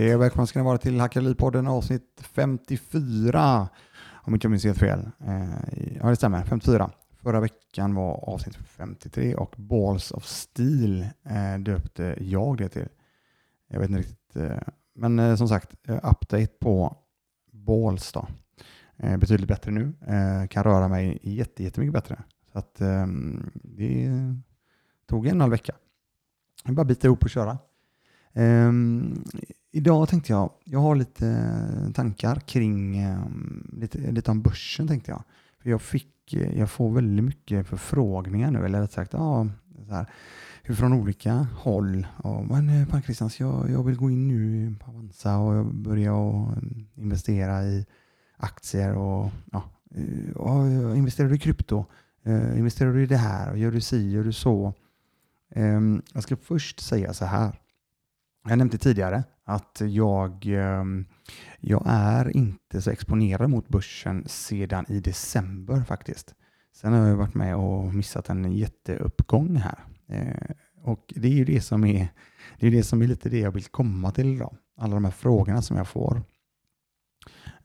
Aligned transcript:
Hej 0.00 0.14
och 0.14 0.22
välkomna 0.22 0.46
ska 0.46 0.58
ni 0.58 0.64
vara 0.64 0.78
till 0.78 1.00
Hackeripodden 1.00 1.66
avsnitt 1.66 2.20
54. 2.20 3.68
Om 4.10 4.34
inte 4.34 4.44
jag 4.44 4.50
minns 4.50 4.64
helt 4.64 4.78
fel. 4.78 5.10
Eh, 5.26 5.98
ja, 6.00 6.08
det 6.08 6.16
stämmer. 6.16 6.44
54. 6.44 6.90
Förra 7.22 7.40
veckan 7.40 7.94
var 7.94 8.28
avsnitt 8.28 8.56
53 8.56 9.34
och 9.34 9.54
Balls 9.58 10.10
of 10.10 10.24
Steel 10.24 11.06
eh, 11.24 11.58
döpte 11.58 12.16
jag 12.20 12.58
det 12.58 12.68
till. 12.68 12.88
Jag 13.68 13.80
vet 13.80 13.90
inte 13.90 14.00
riktigt. 14.00 14.36
Eh, 14.36 14.58
men 14.94 15.38
som 15.38 15.48
sagt, 15.48 15.74
update 15.88 16.52
på 16.60 16.96
Balls 17.52 18.12
då. 18.12 18.26
Betydligt 18.96 19.48
bättre 19.48 19.70
nu. 19.70 19.92
Kan 20.50 20.64
röra 20.64 20.88
mig 20.88 21.18
jättemycket 21.22 21.92
bättre. 21.92 22.22
Så 22.52 22.58
att 22.58 22.80
ehm, 22.80 23.50
det 23.54 24.10
tog 25.06 25.26
en 25.26 25.30
och 25.30 25.34
en 25.34 25.40
halv 25.40 25.50
vecka. 25.50 25.74
Jag 26.64 26.74
bara 26.74 26.84
bita 26.84 27.06
ihop 27.06 27.22
och 27.22 27.30
köra. 27.30 27.58
Um, 28.34 29.24
idag 29.72 30.08
tänkte 30.08 30.32
jag, 30.32 30.50
jag 30.64 30.80
har 30.80 30.94
lite 30.94 31.92
tankar 31.94 32.36
kring 32.36 33.06
um, 33.06 33.70
lite, 33.72 33.98
lite 33.98 34.30
om 34.30 34.42
börsen 34.42 34.88
tänkte 34.88 35.10
jag. 35.10 35.22
För 35.62 35.70
jag, 35.70 35.82
fick, 35.82 36.34
jag 36.54 36.70
får 36.70 36.90
väldigt 36.90 37.24
mycket 37.24 37.66
förfrågningar 37.66 38.50
nu, 38.50 38.64
eller 38.64 38.80
rätt 38.80 38.92
sagt, 38.92 39.12
ja, 39.12 39.46
så 39.86 39.94
här, 39.94 40.06
från 40.74 40.92
olika 40.92 41.46
håll. 41.56 42.06
Och, 42.16 42.46
men 42.46 42.68
eh, 42.68 42.88
Pan 42.88 43.02
Christians, 43.02 43.40
jag, 43.40 43.70
jag 43.70 43.82
vill 43.82 43.96
gå 43.96 44.10
in 44.10 44.28
nu 44.28 44.74
på 44.80 44.90
Avanza 44.90 45.38
och 45.38 45.66
börja 45.66 46.14
och 46.14 46.50
eh, 46.50 46.62
investera 46.94 47.64
i 47.64 47.86
aktier 48.36 48.94
och, 48.94 49.30
ja, 49.52 49.62
eh, 49.94 50.36
och 50.36 50.96
investerar 50.96 51.28
du 51.28 51.34
i 51.34 51.38
krypto? 51.38 51.84
Uh, 52.26 52.58
investerar 52.58 52.92
du 52.92 53.02
i 53.02 53.06
det 53.06 53.16
här? 53.16 53.50
Och 53.50 53.58
gör 53.58 53.70
du 53.70 53.80
si? 53.80 54.10
Gör 54.10 54.24
du 54.24 54.32
så? 54.32 54.74
Um, 55.54 56.02
jag 56.14 56.22
ska 56.22 56.36
först 56.36 56.80
säga 56.80 57.12
så 57.12 57.24
här. 57.24 57.59
Jag 58.48 58.58
nämnde 58.58 58.78
tidigare 58.78 59.24
att 59.44 59.82
jag, 59.84 60.46
ehm, 60.46 61.06
jag 61.60 61.82
är 61.86 62.36
inte 62.36 62.82
så 62.82 62.90
exponerad 62.90 63.50
mot 63.50 63.68
börsen 63.68 64.24
sedan 64.26 64.84
i 64.88 65.00
december 65.00 65.82
faktiskt. 65.82 66.34
Sen 66.76 66.92
har 66.92 67.08
jag 67.08 67.16
varit 67.16 67.34
med 67.34 67.56
och 67.56 67.94
missat 67.94 68.28
en 68.28 68.52
jätteuppgång 68.52 69.56
här. 69.56 69.78
Eh, 70.08 70.50
och 70.82 71.12
det 71.16 71.28
är 71.28 71.32
ju 71.32 71.44
det 71.44 71.60
som 71.60 71.84
är, 71.84 72.08
det 72.58 72.66
är 72.66 72.70
det 72.70 72.82
som 72.82 73.02
är 73.02 73.06
lite 73.06 73.28
det 73.28 73.38
jag 73.38 73.52
vill 73.52 73.64
komma 73.64 74.10
till 74.10 74.34
idag. 74.34 74.56
Alla 74.76 74.94
de 74.94 75.04
här 75.04 75.12
frågorna 75.12 75.62
som 75.62 75.76
jag 75.76 75.88
får. 75.88 76.22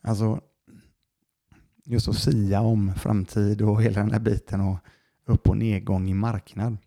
Alltså, 0.02 0.42
just 1.86 2.08
att 2.08 2.16
sia 2.16 2.62
om 2.62 2.94
framtid 2.94 3.62
och 3.62 3.84
hela 3.84 4.02
den 4.02 4.12
här 4.12 4.20
biten 4.20 4.62
och 4.62 4.78
upp 5.26 5.50
och 5.50 5.58
nedgång 5.58 6.09
i 6.09 6.14
marknad. 6.14 6.78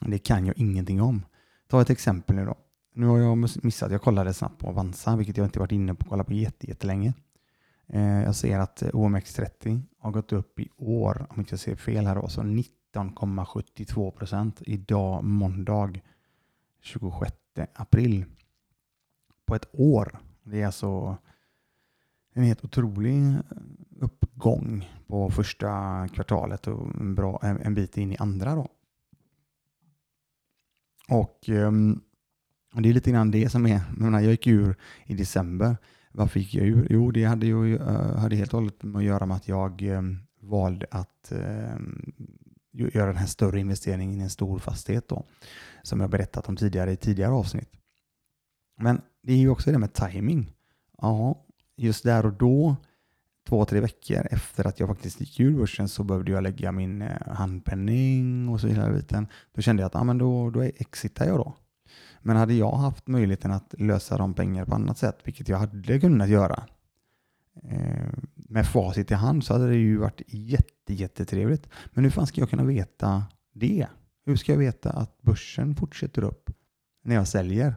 Det 0.00 0.18
kan 0.18 0.46
jag 0.46 0.58
ingenting 0.58 1.02
om. 1.02 1.22
Ta 1.68 1.82
ett 1.82 1.90
exempel 1.90 2.36
nu 2.36 2.44
då. 2.44 2.56
Nu 2.96 3.06
har 3.06 3.18
jag 3.18 3.36
missat, 3.38 3.92
jag 3.92 4.02
kollade 4.02 4.34
snabbt 4.34 4.58
på 4.58 4.68
Avanza, 4.68 5.16
vilket 5.16 5.36
jag 5.36 5.46
inte 5.46 5.58
varit 5.58 5.72
inne 5.72 5.94
på 5.94 6.02
att 6.02 6.08
kolla 6.08 6.24
på 6.24 6.32
jättelänge. 6.32 7.14
Eh, 7.86 8.22
jag 8.22 8.34
ser 8.34 8.58
att 8.58 8.82
eh, 8.82 8.88
OMX30 8.88 9.82
har 9.98 10.10
gått 10.10 10.32
upp 10.32 10.60
i 10.60 10.68
år, 10.76 11.26
om 11.30 11.40
inte 11.40 11.52
jag 11.52 11.60
ser 11.60 11.76
fel 11.76 12.06
här 12.06 12.28
så 12.28 12.42
19,72 12.42 14.10
procent 14.10 14.62
idag 14.66 15.24
måndag 15.24 15.92
26 16.80 17.32
april. 17.74 18.24
På 19.46 19.54
ett 19.54 19.68
år. 19.72 20.18
Det 20.42 20.62
är 20.62 20.66
alltså 20.66 21.16
en 22.34 22.44
helt 22.44 22.64
otrolig 22.64 23.26
eh, 23.26 23.40
uppgång 24.00 24.90
på 25.06 25.30
första 25.30 26.08
kvartalet 26.08 26.66
och 26.66 26.94
en, 27.00 27.14
bra, 27.14 27.40
en 27.42 27.74
bit 27.74 27.96
in 27.96 28.12
i 28.12 28.16
andra. 28.16 28.54
Då. 28.54 28.68
Och 31.08 31.48
um, 31.48 32.03
och 32.74 32.82
det 32.82 32.88
är 32.88 32.92
lite 32.92 33.10
grann 33.10 33.30
det 33.30 33.48
som 33.48 33.66
är, 33.66 33.70
jag, 33.70 33.98
menar, 33.98 34.20
jag 34.20 34.30
gick 34.30 34.46
ur 34.46 34.76
i 35.06 35.14
december. 35.14 35.76
Varför 36.12 36.40
gick 36.40 36.54
jag 36.54 36.66
ur? 36.66 36.86
Jo, 36.90 37.10
det 37.10 37.24
hade 37.24 37.46
ju 37.46 37.76
eh, 37.76 38.16
hade 38.16 38.36
helt 38.36 38.54
och 38.54 38.60
hållet 38.60 38.82
med 38.82 38.98
att 38.98 39.04
göra 39.04 39.26
med 39.26 39.36
att 39.36 39.48
jag 39.48 39.82
eh, 39.82 40.02
valde 40.40 40.86
att 40.90 41.32
eh, 41.32 41.76
göra 42.72 43.06
den 43.06 43.16
här 43.16 43.26
större 43.26 43.60
investeringen 43.60 44.20
i 44.20 44.22
en 44.22 44.30
stor 44.30 44.58
fastighet 44.58 45.08
då, 45.08 45.26
som 45.82 46.00
jag 46.00 46.10
berättat 46.10 46.48
om 46.48 46.56
tidigare 46.56 46.92
i 46.92 46.96
tidigare 46.96 47.32
avsnitt. 47.32 47.70
Men 48.80 49.00
det 49.22 49.32
är 49.32 49.36
ju 49.36 49.48
också 49.48 49.72
det 49.72 49.78
med 49.78 49.92
timing. 49.92 50.52
Ja, 50.98 51.44
just 51.76 52.04
där 52.04 52.26
och 52.26 52.32
då, 52.32 52.76
två, 53.48 53.64
tre 53.64 53.80
veckor 53.80 54.26
efter 54.30 54.66
att 54.66 54.80
jag 54.80 54.88
faktiskt 54.88 55.20
gick 55.20 55.40
ur 55.40 55.58
börsen 55.58 55.88
så 55.88 56.04
behövde 56.04 56.32
jag 56.32 56.42
lägga 56.42 56.72
min 56.72 57.02
handpenning 57.26 58.48
och 58.48 58.60
så 58.60 58.66
vidare. 58.66 59.26
Då 59.52 59.62
kände 59.62 59.82
jag 59.82 59.86
att 59.86 59.96
ah, 59.96 60.04
men 60.04 60.18
då, 60.18 60.50
då 60.50 60.62
exitar 60.62 61.26
jag 61.26 61.38
då. 61.38 61.54
Men 62.26 62.36
hade 62.36 62.54
jag 62.54 62.72
haft 62.76 63.06
möjligheten 63.06 63.50
att 63.50 63.74
lösa 63.78 64.18
de 64.18 64.34
pengar 64.34 64.64
på 64.64 64.74
annat 64.74 64.98
sätt, 64.98 65.18
vilket 65.24 65.48
jag 65.48 65.58
hade 65.58 66.00
kunnat 66.00 66.28
göra, 66.28 66.66
eh, 67.62 68.08
med 68.34 68.66
facit 68.66 69.10
i 69.10 69.14
hand 69.14 69.44
så 69.44 69.52
hade 69.52 69.68
det 69.68 69.76
ju 69.76 69.96
varit 69.96 70.22
jätte, 70.26 70.94
jättetrevligt. 70.94 71.68
Men 71.92 72.04
hur 72.04 72.10
fan 72.10 72.26
ska 72.26 72.40
jag 72.40 72.50
kunna 72.50 72.64
veta 72.64 73.24
det? 73.52 73.86
Hur 74.26 74.36
ska 74.36 74.52
jag 74.52 74.58
veta 74.58 74.90
att 74.90 75.22
börsen 75.22 75.74
fortsätter 75.74 76.24
upp 76.24 76.50
när 77.02 77.14
jag 77.14 77.28
säljer? 77.28 77.74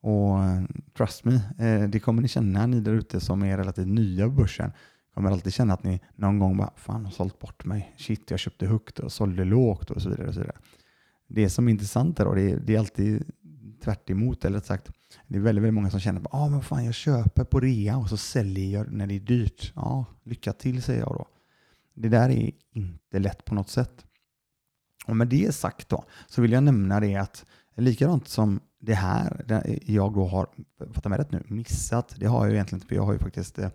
Och 0.00 0.44
eh, 0.44 0.62
trust 0.96 1.24
me, 1.24 1.34
eh, 1.58 1.88
det 1.88 2.00
kommer 2.00 2.22
ni 2.22 2.28
känna 2.28 2.66
ni 2.66 2.80
där 2.80 2.92
ute 2.92 3.20
som 3.20 3.42
är 3.42 3.56
relativt 3.56 3.88
nya 3.88 4.26
på 4.26 4.32
börsen. 4.32 4.72
kommer 5.14 5.30
alltid 5.30 5.52
känna 5.52 5.74
att 5.74 5.84
ni 5.84 6.00
någon 6.16 6.38
gång 6.38 6.56
bara, 6.56 6.72
fan 6.76 7.04
har 7.04 7.12
sålt 7.12 7.38
bort 7.38 7.64
mig. 7.64 7.94
Shit, 7.98 8.30
jag 8.30 8.40
köpte 8.40 8.66
högt 8.66 8.98
och 8.98 9.12
sålde 9.12 9.44
lågt 9.44 9.90
och 9.90 10.02
så 10.02 10.08
vidare. 10.08 10.28
Och 10.28 10.34
så 10.34 10.40
vidare. 10.40 10.58
Det 11.32 11.50
som 11.50 11.68
är 11.68 11.72
intressant 11.72 12.20
är 12.20 12.24
då, 12.24 12.34
det 12.34 12.50
är, 12.50 12.56
det 12.56 12.74
är 12.74 12.78
alltid 12.78 13.24
tvärt 13.80 14.10
emot, 14.10 14.44
eller 14.44 14.60
sagt, 14.60 14.90
det 15.26 15.36
är 15.36 15.40
väldigt, 15.40 15.62
väldigt 15.62 15.74
många 15.74 15.90
som 15.90 16.00
känner 16.00 16.20
att 16.20 16.34
ah, 16.34 16.48
men 16.48 16.62
fan, 16.62 16.84
jag 16.84 16.94
köper 16.94 17.44
på 17.44 17.60
rea 17.60 17.96
och 17.96 18.08
så 18.08 18.16
säljer 18.16 18.78
jag 18.78 18.92
när 18.92 19.06
det 19.06 19.14
är 19.14 19.20
dyrt. 19.20 19.72
Ja, 19.76 20.04
lycka 20.24 20.52
till 20.52 20.82
säger 20.82 21.00
jag 21.00 21.08
då. 21.08 21.26
Det 21.94 22.08
där 22.08 22.30
är 22.30 22.50
inte 22.72 23.18
lätt 23.18 23.44
på 23.44 23.54
något 23.54 23.68
sätt. 23.68 24.04
Och 25.06 25.16
med 25.16 25.28
det 25.28 25.54
sagt 25.54 25.88
då, 25.88 26.04
så 26.26 26.42
vill 26.42 26.52
jag 26.52 26.62
nämna 26.62 27.00
det 27.00 27.16
att 27.16 27.46
likadant 27.76 28.28
som 28.28 28.60
det 28.80 28.94
här, 28.94 29.44
där 29.48 29.78
jag 29.86 30.14
då 30.14 30.26
har, 30.26 30.46
fatta 30.92 31.08
mig 31.08 31.18
rätt 31.18 31.32
nu, 31.32 31.42
missat, 31.46 32.14
det 32.16 32.26
har 32.26 32.46
jag 32.46 32.54
egentligen 32.54 32.76
inte, 32.76 32.88
för 32.88 32.94
jag 32.94 33.02
har 33.02 33.12
ju 33.12 33.18
faktiskt 33.18 33.58
eh, 33.58 33.70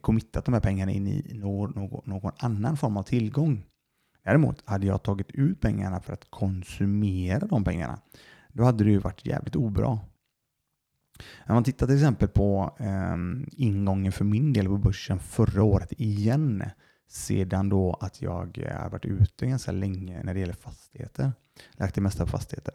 committat 0.00 0.44
de 0.44 0.54
här 0.54 0.60
pengarna 0.60 0.92
in 0.92 1.06
i 1.06 1.34
någon, 1.34 1.70
någon, 1.70 2.02
någon 2.04 2.32
annan 2.38 2.76
form 2.76 2.96
av 2.96 3.02
tillgång. 3.02 3.64
Däremot 4.24 4.62
hade 4.64 4.86
jag 4.86 5.02
tagit 5.02 5.30
ut 5.30 5.60
pengarna 5.60 6.00
för 6.00 6.12
att 6.12 6.30
konsumera 6.30 7.46
de 7.46 7.64
pengarna, 7.64 7.98
då 8.52 8.64
hade 8.64 8.84
det 8.84 8.90
ju 8.90 8.98
varit 8.98 9.26
jävligt 9.26 9.56
obra. 9.56 9.98
När 11.46 11.54
man 11.54 11.64
tittar 11.64 11.86
till 11.86 11.96
exempel 11.96 12.28
på 12.28 12.76
eh, 12.78 13.16
ingången 13.52 14.12
för 14.12 14.24
min 14.24 14.52
del 14.52 14.66
på 14.66 14.76
börsen 14.76 15.18
förra 15.18 15.62
året 15.62 15.92
igen, 15.92 16.64
sedan 17.08 17.68
då 17.68 17.94
att 18.00 18.22
jag 18.22 18.58
eh, 18.58 18.80
har 18.80 18.90
varit 18.90 19.04
ute 19.04 19.46
ganska 19.46 19.72
länge 19.72 20.22
när 20.22 20.34
det 20.34 20.40
gäller 20.40 20.52
fastigheter, 20.52 21.32
lagt 21.72 21.94
det 21.94 22.00
mesta 22.00 22.24
på 22.24 22.30
fastigheter. 22.30 22.74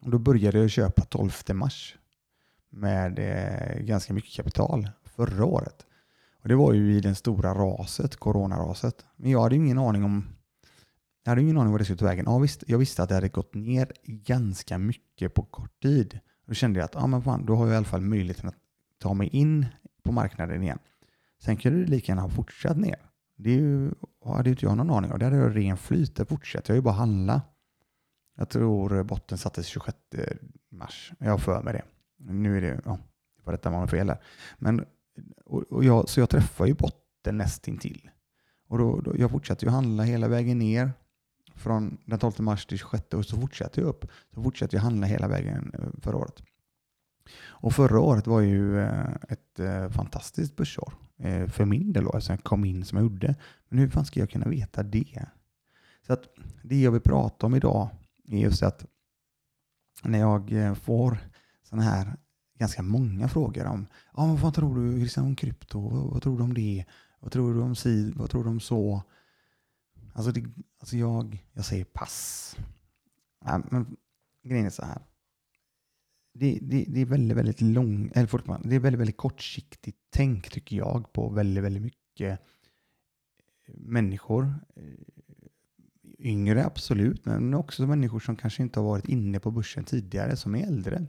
Och 0.00 0.10
då 0.10 0.18
började 0.18 0.58
jag 0.58 0.70
köpa 0.70 1.02
12 1.02 1.30
mars 1.52 1.96
med 2.70 3.18
eh, 3.18 3.82
ganska 3.82 4.12
mycket 4.12 4.32
kapital 4.36 4.90
förra 5.04 5.44
året. 5.44 5.86
Och 6.42 6.48
Det 6.48 6.54
var 6.54 6.72
ju 6.72 6.96
i 6.96 7.00
det 7.00 7.14
stora 7.14 7.54
raset, 7.54 8.16
coronaraset. 8.16 9.06
Men 9.16 9.30
jag 9.30 9.42
hade 9.42 9.56
ingen 9.56 9.78
aning 9.78 10.04
om 10.04 10.26
jag 11.28 11.30
hade 11.30 11.42
ingen 11.42 11.58
aning 11.58 11.72
vad 11.72 11.80
det 11.80 11.84
skulle 11.84 11.98
ta 11.98 12.04
vägen. 12.04 12.24
Ja, 12.28 12.38
visst, 12.38 12.64
jag 12.66 12.78
visste 12.78 13.02
att 13.02 13.08
det 13.08 13.14
hade 13.14 13.28
gått 13.28 13.54
ner 13.54 13.92
ganska 14.04 14.78
mycket 14.78 15.34
på 15.34 15.42
kort 15.42 15.82
tid. 15.82 16.18
Då 16.46 16.54
kände 16.54 16.78
jag 16.78 16.84
att 16.84 16.94
ja, 16.94 17.06
men 17.06 17.22
fan, 17.22 17.46
då 17.46 17.56
har 17.56 17.66
jag 17.66 17.74
i 17.74 17.76
alla 17.76 17.86
fall 17.86 18.00
möjligheten 18.00 18.48
att 18.48 18.54
ta 18.98 19.14
mig 19.14 19.28
in 19.28 19.66
på 20.02 20.12
marknaden 20.12 20.62
igen. 20.62 20.78
Sen 21.38 21.56
kunde 21.56 21.80
det 21.80 21.90
lika 21.90 22.12
gärna 22.12 22.22
ha 22.22 22.28
fortsatt 22.28 22.76
ner. 22.76 22.96
Det 23.36 23.50
är 23.50 23.54
ju, 23.54 23.90
hade 24.24 24.50
inte 24.50 24.64
jag 24.64 24.76
någon 24.76 24.90
aning 24.90 25.12
om. 25.12 25.18
Det 25.18 25.24
hade 25.24 25.36
jag 25.36 25.56
ren 25.56 25.76
flyt. 25.76 26.16
Det 26.16 26.24
fortsatte 26.24 26.72
jag 26.72 26.76
ju 26.76 26.82
bara 26.82 26.94
handla. 26.94 27.42
Jag 28.36 28.48
tror 28.48 29.02
botten 29.02 29.38
sattes 29.38 29.66
26 29.66 29.98
mars. 30.70 31.12
Jag 31.18 31.30
har 31.30 31.38
för 31.38 31.62
mig 31.62 31.72
det. 31.72 31.84
Nu 32.32 32.56
är 32.56 32.60
det, 32.60 32.80
ja, 32.84 32.98
det 33.36 33.42
var 33.44 33.52
detta 33.52 33.70
man 33.70 33.88
fel 33.88 34.06
där. 34.06 34.18
Men, 34.58 34.84
och, 35.44 35.62
och 35.62 35.84
jag, 35.84 36.08
så 36.08 36.20
jag 36.20 36.30
träffar 36.30 36.66
ju 36.66 36.74
botten 36.74 37.36
nästintill. 37.38 38.10
Och 38.68 38.78
då, 38.78 39.00
då, 39.00 39.14
jag 39.18 39.30
fortsatte 39.30 39.66
ju 39.66 39.70
handla 39.70 40.02
hela 40.02 40.28
vägen 40.28 40.58
ner 40.58 40.92
från 41.58 41.98
den 42.04 42.18
12 42.18 42.32
mars 42.38 42.66
till 42.66 42.78
26 42.78 43.14
och 43.14 43.24
så 43.24 43.40
fortsätter 43.40 43.82
jag 43.82 43.88
upp. 43.88 44.04
Så 44.34 44.42
fortsätter 44.42 44.76
jag 44.76 44.82
handla 44.82 45.06
hela 45.06 45.28
vägen 45.28 45.72
eh, 45.74 46.00
förra 46.02 46.16
året. 46.16 46.42
Och 47.40 47.74
förra 47.74 48.00
året 48.00 48.26
var 48.26 48.40
ju 48.40 48.80
eh, 48.80 49.14
ett 49.28 49.60
eh, 49.60 49.90
fantastiskt 49.90 50.56
börsår 50.56 50.94
för 51.48 51.64
min 51.64 51.92
del 51.92 52.04
då, 52.04 52.10
alltså 52.10 52.32
jag 52.32 52.44
kom 52.44 52.64
in 52.64 52.84
som 52.84 52.98
jag 52.98 53.02
gjorde. 53.02 53.34
Men 53.68 53.78
hur 53.78 53.88
fan 53.88 54.04
ska 54.04 54.20
jag 54.20 54.30
kunna 54.30 54.48
veta 54.48 54.82
det? 54.82 55.26
Så 56.06 56.12
att 56.12 56.22
det 56.62 56.80
jag 56.80 56.92
vill 56.92 57.00
prata 57.00 57.46
om 57.46 57.54
idag 57.54 57.88
är 58.28 58.38
just 58.38 58.62
att 58.62 58.86
när 60.02 60.18
jag 60.18 60.78
får 60.78 61.18
sådana 61.62 61.82
här 61.82 62.16
ganska 62.58 62.82
många 62.82 63.28
frågor 63.28 63.66
om 63.66 63.86
ah, 64.12 64.34
vad 64.34 64.54
tror 64.54 64.76
du 64.76 64.98
Christian, 64.98 65.24
om 65.24 65.36
krypto? 65.36 65.80
Vad 66.12 66.22
tror 66.22 66.38
du 66.38 66.44
om 66.44 66.54
det? 66.54 66.84
Vad 67.20 67.32
tror 67.32 67.54
du 67.54 67.60
om 67.60 67.76
si? 67.76 68.12
Vad 68.16 68.30
tror 68.30 68.44
du 68.44 68.50
om 68.50 68.60
så? 68.60 69.02
Alltså, 70.12 70.32
det, 70.32 70.44
alltså 70.78 70.96
jag, 70.96 71.44
jag 71.52 71.64
säger 71.64 71.84
pass. 71.84 72.56
Ja, 73.44 73.62
men 73.70 73.96
grejen 74.42 74.66
är 74.66 74.70
så 74.70 74.84
här. 74.84 75.02
det, 76.34 76.58
det, 76.62 76.84
det 76.88 77.00
är 77.00 77.04
väldigt, 77.04 77.36
väldigt 77.36 77.60
lång, 77.60 78.10
eller 78.14 78.26
fortfarande, 78.26 78.68
det 78.68 78.74
är 78.74 78.80
väldigt, 78.80 79.00
väldigt 79.00 79.16
kortsiktigt 79.16 79.98
tänk 80.10 80.50
tycker 80.50 80.76
jag 80.76 81.12
på 81.12 81.28
väldigt, 81.28 81.64
väldigt 81.64 81.82
mycket 81.82 82.40
eh, 83.66 83.74
människor. 83.76 84.54
Eh, 84.76 84.82
yngre 86.18 86.64
absolut, 86.64 87.26
men 87.26 87.54
också 87.54 87.86
människor 87.86 88.20
som 88.20 88.36
kanske 88.36 88.62
inte 88.62 88.80
har 88.80 88.86
varit 88.86 89.08
inne 89.08 89.40
på 89.40 89.50
börsen 89.50 89.84
tidigare, 89.84 90.36
som 90.36 90.54
är 90.54 90.66
äldre. 90.66 91.06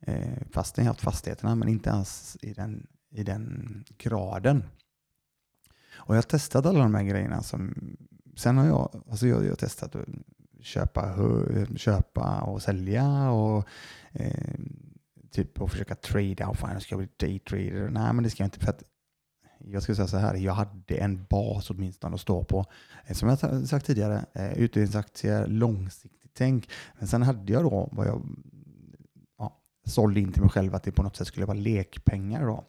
Eh, 0.00 0.42
fastän 0.50 0.84
jag 0.84 0.90
har 0.90 0.94
haft 0.94 1.04
fastigheterna, 1.04 1.54
men 1.54 1.68
inte 1.68 1.90
ens 1.90 2.36
i 2.42 2.52
den, 2.52 2.86
i 3.10 3.22
den 3.22 3.84
graden. 3.98 4.64
Och 5.94 6.14
jag 6.14 6.16
har 6.16 6.22
testat 6.22 6.66
alla 6.66 6.78
de 6.78 6.94
här 6.94 7.02
grejerna. 7.02 7.42
Som, 7.42 7.74
sen 8.36 8.56
har 8.56 8.66
jag, 8.66 9.02
alltså 9.10 9.26
jag, 9.26 9.44
jag 9.44 9.48
har 9.48 9.56
testat 9.56 9.96
köpa, 10.64 11.14
köpa 11.76 12.40
och 12.40 12.62
sälja 12.62 13.30
och 13.30 13.68
eh, 14.12 14.54
typ 15.30 15.60
och 15.60 15.70
försöka 15.70 15.94
trada. 15.94 16.48
Oh, 16.48 16.54
fan, 16.54 16.80
ska 16.80 16.94
jag 16.94 16.98
bli 16.98 17.08
daytrader? 17.16 17.88
Nej, 17.88 18.12
men 18.12 18.22
det 18.22 18.30
ska 18.30 18.42
jag 18.42 18.46
inte. 18.46 18.60
För 18.60 18.70
att 18.70 18.82
jag 19.58 19.82
ska 19.82 19.94
säga 19.94 20.08
så 20.08 20.16
här, 20.16 20.34
jag 20.34 20.52
hade 20.52 20.94
en 20.94 21.24
bas 21.24 21.70
åtminstone 21.70 22.14
att 22.14 22.20
stå 22.20 22.44
på. 22.44 22.66
Eh, 23.06 23.14
som 23.14 23.28
jag 23.28 23.68
sagt 23.68 23.86
tidigare, 23.86 24.24
eh, 24.32 24.52
utdelningsaktier, 24.52 25.46
långsiktigt 25.46 26.24
tänk. 26.34 26.68
Men 26.98 27.08
sen 27.08 27.22
hade 27.22 27.52
jag 27.52 27.62
då 27.62 27.88
vad 27.92 28.06
jag 28.06 28.22
ja, 29.38 29.60
sålde 29.86 30.20
in 30.20 30.32
till 30.32 30.42
mig 30.42 30.50
själv 30.50 30.74
att 30.74 30.82
det 30.82 30.92
på 30.92 31.02
något 31.02 31.16
sätt 31.16 31.26
skulle 31.26 31.46
vara 31.46 31.58
lekpengar. 31.58 32.46
Då. 32.46 32.64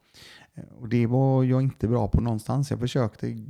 Eh, 0.56 0.64
och 0.64 0.90
det 0.90 1.08
var 1.08 1.44
jag 1.44 1.62
inte 1.62 1.88
bra 1.88 2.08
på 2.08 2.22
någonstans. 2.22 2.70
Jag 2.72 2.80
försökte 2.80 3.46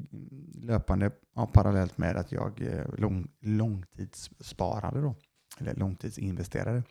löpande 0.54 1.12
ja, 1.36 1.48
parallellt 1.54 1.98
med 1.98 2.18
att 2.18 2.32
jag 2.32 2.62
eh, 2.62 2.86
lång, 2.98 3.28
långtidssparade 3.40 5.02
då, 5.02 5.16
eller 5.60 5.76
långtidsinvesterade. 5.76 6.84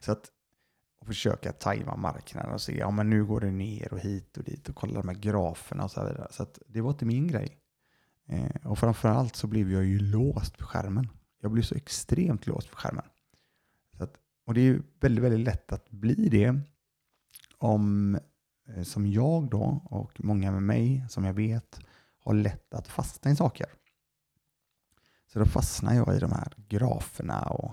Så 0.00 0.12
att 0.12 0.30
och 1.00 1.06
försöka 1.06 1.52
tajma 1.52 1.96
marknaden 1.96 2.52
och 2.52 2.60
se, 2.60 2.78
ja 2.78 2.90
men 2.90 3.10
nu 3.10 3.24
går 3.24 3.40
det 3.40 3.50
ner 3.50 3.92
och 3.92 3.98
hit 3.98 4.36
och 4.36 4.44
dit 4.44 4.68
och 4.68 4.74
kolla 4.74 5.00
de 5.00 5.08
här 5.08 5.16
graferna 5.16 5.84
och 5.84 5.90
så 5.90 6.04
vidare. 6.04 6.28
Så 6.30 6.42
att 6.42 6.58
det 6.66 6.80
var 6.80 6.90
inte 6.90 7.04
min 7.04 7.28
grej. 7.28 7.58
Eh, 8.26 8.66
och 8.66 8.78
framförallt 8.78 9.36
så 9.36 9.46
blev 9.46 9.72
jag 9.72 9.84
ju 9.84 9.98
låst 9.98 10.58
på 10.58 10.66
skärmen. 10.66 11.08
Jag 11.40 11.50
blev 11.50 11.62
så 11.62 11.74
extremt 11.74 12.46
låst 12.46 12.70
på 12.70 12.76
skärmen. 12.76 13.04
Så 13.96 14.04
att, 14.04 14.14
och 14.46 14.54
det 14.54 14.60
är 14.60 14.82
väldigt, 15.00 15.24
väldigt 15.24 15.46
lätt 15.46 15.72
att 15.72 15.90
bli 15.90 16.28
det 16.28 16.60
om, 17.58 18.18
Eh, 18.76 18.82
som 18.82 19.06
jag 19.06 19.50
då 19.50 19.82
och 19.84 20.24
många 20.24 20.52
med 20.52 20.62
mig 20.62 21.04
som 21.08 21.24
jag 21.24 21.32
vet 21.32 21.80
har 22.18 22.34
lätt 22.34 22.74
att 22.74 22.88
fastna 22.88 23.30
i 23.30 23.36
saker. 23.36 23.66
Så 25.32 25.38
då 25.38 25.44
fastnar 25.44 25.94
jag 25.94 26.16
i 26.16 26.18
de 26.18 26.32
här 26.32 26.52
graferna 26.68 27.40
och 27.40 27.72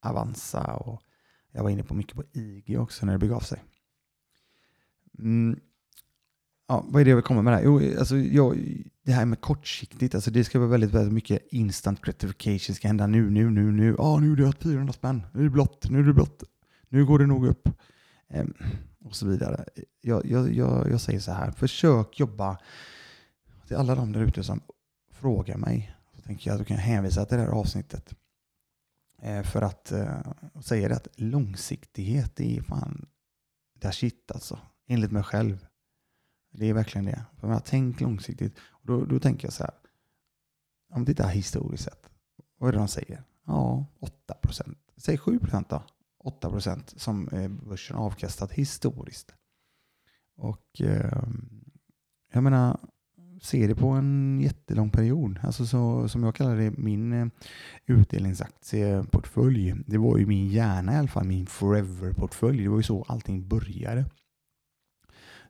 Avanza 0.00 0.74
och 0.74 1.02
jag 1.52 1.62
var 1.62 1.70
inne 1.70 1.82
på 1.82 1.94
mycket 1.94 2.14
på 2.14 2.24
IG 2.32 2.80
också 2.80 3.06
när 3.06 3.12
det 3.12 3.18
begav 3.18 3.40
sig. 3.40 3.64
Mm. 5.18 5.60
Ja, 6.68 6.84
vad 6.88 7.00
är 7.00 7.04
det 7.04 7.10
jag 7.10 7.16
vill 7.16 7.24
komma 7.24 7.42
med 7.42 7.52
där? 7.52 7.62
Jo, 7.64 7.98
alltså, 7.98 8.16
jag, 8.16 8.58
det 9.02 9.12
här 9.12 9.24
med 9.26 9.40
kortsiktigt, 9.40 10.14
alltså 10.14 10.30
det 10.30 10.44
ska 10.44 10.58
vara 10.58 10.68
väldigt, 10.68 10.90
väldigt 10.90 11.12
mycket 11.12 11.46
instant 11.50 12.00
gratification, 12.00 12.74
ska 12.74 12.88
hända 12.88 13.06
nu, 13.06 13.30
nu, 13.30 13.50
nu, 13.50 13.72
nu. 13.72 13.94
Ja, 13.98 14.18
nu 14.20 14.32
är 14.32 14.36
det 14.36 14.52
400 14.52 14.92
spänn, 14.92 15.22
nu 15.32 15.40
är 15.40 15.44
det 15.44 15.50
blått, 15.50 15.90
nu 15.90 15.98
är 15.98 16.02
det 16.02 16.12
blått, 16.12 16.42
nu 16.88 17.06
går 17.06 17.18
det 17.18 17.26
nog 17.26 17.46
upp. 17.46 17.68
Ehm, 18.28 18.54
och 19.04 19.16
så 19.16 19.26
vidare. 19.26 19.64
Jag, 20.00 20.26
jag, 20.26 20.54
jag, 20.54 20.90
jag 20.90 21.00
säger 21.00 21.20
så 21.20 21.32
här, 21.32 21.50
försök 21.50 22.20
jobba 22.20 22.58
till 23.66 23.76
alla 23.76 23.94
de 23.94 24.12
där 24.12 24.20
ute 24.20 24.44
som 24.44 24.60
frågar 25.10 25.56
mig. 25.56 25.96
Så 26.16 26.22
tänker 26.22 26.50
jag 26.50 26.54
att 26.54 26.60
du 26.60 26.64
kan 26.64 26.76
hänvisa 26.76 27.24
till 27.24 27.36
det 27.36 27.42
här 27.42 27.50
avsnittet. 27.50 28.14
Eh, 29.22 29.42
för 29.42 29.62
att 29.62 29.92
eh, 29.92 30.20
säga 30.60 30.88
det 30.88 30.96
att 30.96 31.08
långsiktighet 31.16 32.40
är 32.40 32.62
fan 32.62 33.06
det 33.84 33.88
är 33.88 33.92
shit 33.92 34.30
alltså. 34.30 34.58
Enligt 34.86 35.12
mig 35.12 35.22
själv. 35.22 35.66
Det 36.50 36.66
är 36.66 36.74
verkligen 36.74 37.04
det. 37.04 37.24
För 37.36 37.48
jag 37.48 37.64
tänkt 37.64 38.00
långsiktigt. 38.00 38.58
Och 38.58 38.86
då, 38.86 39.04
då 39.04 39.18
tänker 39.18 39.46
jag 39.46 39.52
så 39.52 39.62
här. 39.62 39.74
Om 40.90 41.04
det 41.04 41.20
är 41.20 41.28
historiskt 41.28 41.84
sett. 41.84 42.10
Vad 42.58 42.68
är 42.68 42.72
det 42.72 42.78
de 42.78 42.88
säger? 42.88 43.22
Ja, 43.46 43.86
8 43.98 44.34
procent. 44.34 44.78
Säg 44.96 45.18
7 45.18 45.38
procent 45.38 45.68
då. 45.68 45.82
8 46.24 46.50
procent 46.50 46.94
som 46.96 47.28
eh, 47.28 47.48
börsen 47.48 47.96
avkastat 47.96 48.52
historiskt. 48.52 49.34
Och 50.36 50.80
eh, 50.80 51.22
jag 52.32 52.42
menar, 52.42 52.78
se 53.42 53.66
det 53.66 53.74
på 53.74 53.88
en 53.88 54.40
jättelång 54.40 54.90
period. 54.90 55.38
Alltså 55.42 55.66
så, 55.66 56.08
som 56.08 56.22
jag 56.22 56.34
kallar 56.34 56.56
det, 56.56 56.70
min 56.70 57.12
eh, 57.12 57.26
utdelningsaktieportfölj. 57.86 59.74
Det 59.86 59.98
var 59.98 60.18
ju 60.18 60.26
min 60.26 60.48
hjärna 60.48 60.94
i 60.94 60.96
alla 60.96 61.08
fall, 61.08 61.26
min 61.26 61.46
forever-portfölj. 61.46 62.62
Det 62.62 62.68
var 62.68 62.76
ju 62.76 62.82
så 62.82 63.04
allting 63.08 63.48
började. 63.48 64.04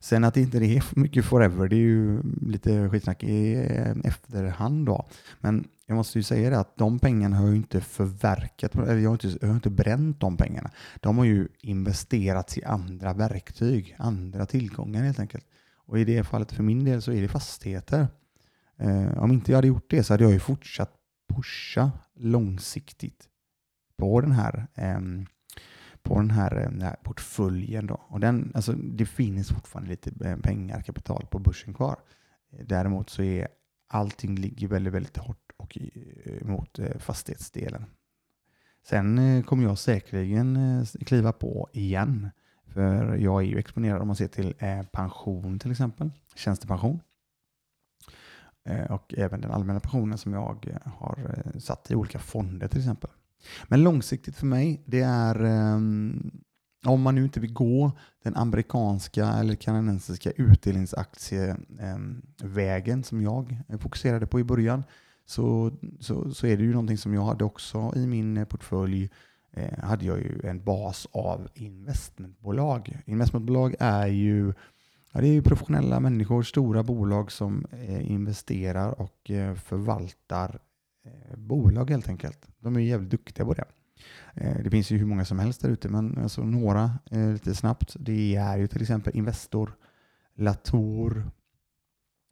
Sen 0.05 0.23
att 0.23 0.33
det 0.33 0.41
inte 0.41 0.57
är 0.57 0.81
för 0.81 0.99
mycket 0.99 1.25
forever, 1.25 1.67
det 1.67 1.75
är 1.75 1.79
ju 1.79 2.21
lite 2.41 2.89
skitsnack 2.89 3.23
i 3.23 3.53
eh, 3.53 3.95
efterhand 4.03 4.85
då. 4.85 5.07
Men 5.39 5.67
jag 5.85 5.95
måste 5.95 6.19
ju 6.19 6.23
säga 6.23 6.49
det 6.49 6.59
att 6.59 6.77
de 6.77 6.99
pengarna 6.99 7.37
har 7.37 7.47
ju 7.47 7.55
inte 7.55 7.81
förverkat, 7.81 8.75
eller 8.75 8.97
jag 8.97 9.09
har 9.09 9.25
inte, 9.25 9.37
jag 9.41 9.47
har 9.47 9.55
inte 9.55 9.69
bränt 9.69 10.19
de 10.19 10.37
pengarna. 10.37 10.71
De 10.99 11.17
har 11.17 11.25
ju 11.25 11.47
investerats 11.61 12.57
i 12.57 12.63
andra 12.63 13.13
verktyg, 13.13 13.95
andra 13.99 14.45
tillgångar 14.45 15.03
helt 15.03 15.19
enkelt. 15.19 15.45
Och 15.75 15.99
i 15.99 16.03
det 16.03 16.23
fallet 16.23 16.51
för 16.51 16.63
min 16.63 16.85
del 16.85 17.01
så 17.01 17.11
är 17.11 17.21
det 17.21 17.27
fastigheter. 17.27 18.07
Eh, 18.77 19.17
om 19.17 19.31
inte 19.31 19.51
jag 19.51 19.57
hade 19.57 19.67
gjort 19.67 19.89
det 19.89 20.03
så 20.03 20.13
hade 20.13 20.23
jag 20.23 20.33
ju 20.33 20.39
fortsatt 20.39 20.93
pusha 21.35 21.91
långsiktigt 22.15 23.29
på 23.97 24.21
den 24.21 24.31
här, 24.31 24.67
eh, 24.75 24.99
på 26.05 26.19
den 26.19 26.31
här, 26.31 26.55
eh, 26.55 26.69
den 26.69 26.81
här 26.81 26.95
portföljen. 27.03 27.87
Då. 27.87 28.01
Och 28.07 28.19
den, 28.19 28.51
alltså, 28.55 28.73
det 28.73 29.05
finns 29.05 29.49
fortfarande 29.49 29.89
lite 29.89 30.29
eh, 30.29 30.37
pengar, 30.37 30.81
kapital 30.81 31.25
på 31.31 31.39
börsen 31.39 31.73
kvar. 31.73 31.99
Däremot 32.65 33.09
så 33.09 33.23
är 33.23 33.47
allting 33.87 34.35
ligger 34.35 34.67
väldigt, 34.67 34.93
väldigt 34.93 35.17
hårt 35.17 35.51
och 35.57 35.77
eh, 35.77 36.47
mot 36.47 36.79
fastighetsdelen. 36.99 37.85
Sen 38.87 39.43
kommer 39.43 39.63
jag 39.63 39.77
säkerligen 39.77 40.85
kliva 40.85 41.31
på 41.31 41.69
igen 41.73 42.29
för 42.67 43.15
jag 43.15 43.41
är 43.41 43.45
ju 43.45 43.59
exponerad 43.59 44.01
om 44.01 44.07
man 44.07 44.15
ser 44.15 44.27
till 44.27 44.53
pension 44.91 45.59
till 45.59 45.71
exempel, 45.71 46.11
tjänstepension. 46.35 46.99
Och 48.89 49.13
även 49.17 49.41
den 49.41 49.51
allmänna 49.51 49.79
pensionen 49.79 50.17
som 50.17 50.33
jag 50.33 50.79
har 50.85 51.43
satt 51.59 51.91
i 51.91 51.95
olika 51.95 52.19
fonder 52.19 52.67
till 52.67 52.79
exempel. 52.79 53.09
Men 53.67 53.83
långsiktigt 53.83 54.35
för 54.35 54.45
mig, 54.45 54.83
det 54.85 55.01
är 55.01 55.43
ehm, 55.43 56.31
om 56.85 57.01
man 57.01 57.15
nu 57.15 57.23
inte 57.23 57.39
vill 57.39 57.53
gå 57.53 57.91
den 58.23 58.35
amerikanska 58.35 59.27
eller 59.27 59.55
kanadensiska 59.55 60.31
utdelningsaktievägen 60.31 62.97
ehm, 62.97 63.03
som 63.03 63.21
jag 63.21 63.61
fokuserade 63.79 64.27
på 64.27 64.39
i 64.39 64.43
början 64.43 64.83
så, 65.25 65.71
så, 65.99 66.31
så 66.31 66.47
är 66.47 66.57
det 66.57 66.63
ju 66.63 66.71
någonting 66.71 66.97
som 66.97 67.13
jag 67.13 67.25
hade 67.25 67.43
också 67.43 67.93
i 67.95 68.07
min 68.07 68.45
portfölj 68.45 69.09
eh, 69.51 69.79
hade 69.79 70.05
jag 70.05 70.17
ju 70.17 70.41
en 70.43 70.63
bas 70.63 71.07
av 71.11 71.47
investmentbolag. 71.53 72.97
Investmentbolag 73.05 73.75
är 73.79 74.07
ju 74.07 74.53
Ja, 75.15 75.21
det 75.21 75.27
är 75.27 75.33
ju 75.33 75.41
professionella 75.41 75.99
människor, 75.99 76.43
stora 76.43 76.83
bolag 76.83 77.31
som 77.31 77.65
eh, 77.71 78.11
investerar 78.11 79.01
och 79.01 79.31
eh, 79.31 79.55
förvaltar 79.55 80.59
Eh, 81.05 81.37
bolag 81.37 81.89
helt 81.89 82.09
enkelt. 82.09 82.47
De 82.59 82.75
är 82.75 82.79
jävligt 82.79 83.09
duktiga 83.09 83.45
på 83.45 83.53
det. 83.53 83.65
Eh, 84.33 84.63
det 84.63 84.69
finns 84.69 84.91
ju 84.91 84.97
hur 84.97 85.05
många 85.05 85.25
som 85.25 85.39
helst 85.39 85.61
där 85.61 85.69
ute, 85.69 85.89
men 85.89 86.17
alltså 86.17 86.43
några 86.43 86.99
eh, 87.11 87.31
lite 87.31 87.55
snabbt. 87.55 87.95
Det 87.99 88.35
är 88.35 88.57
ju 88.57 88.67
till 88.67 88.81
exempel 88.81 89.17
Investor, 89.17 89.75
Latour, 90.35 91.31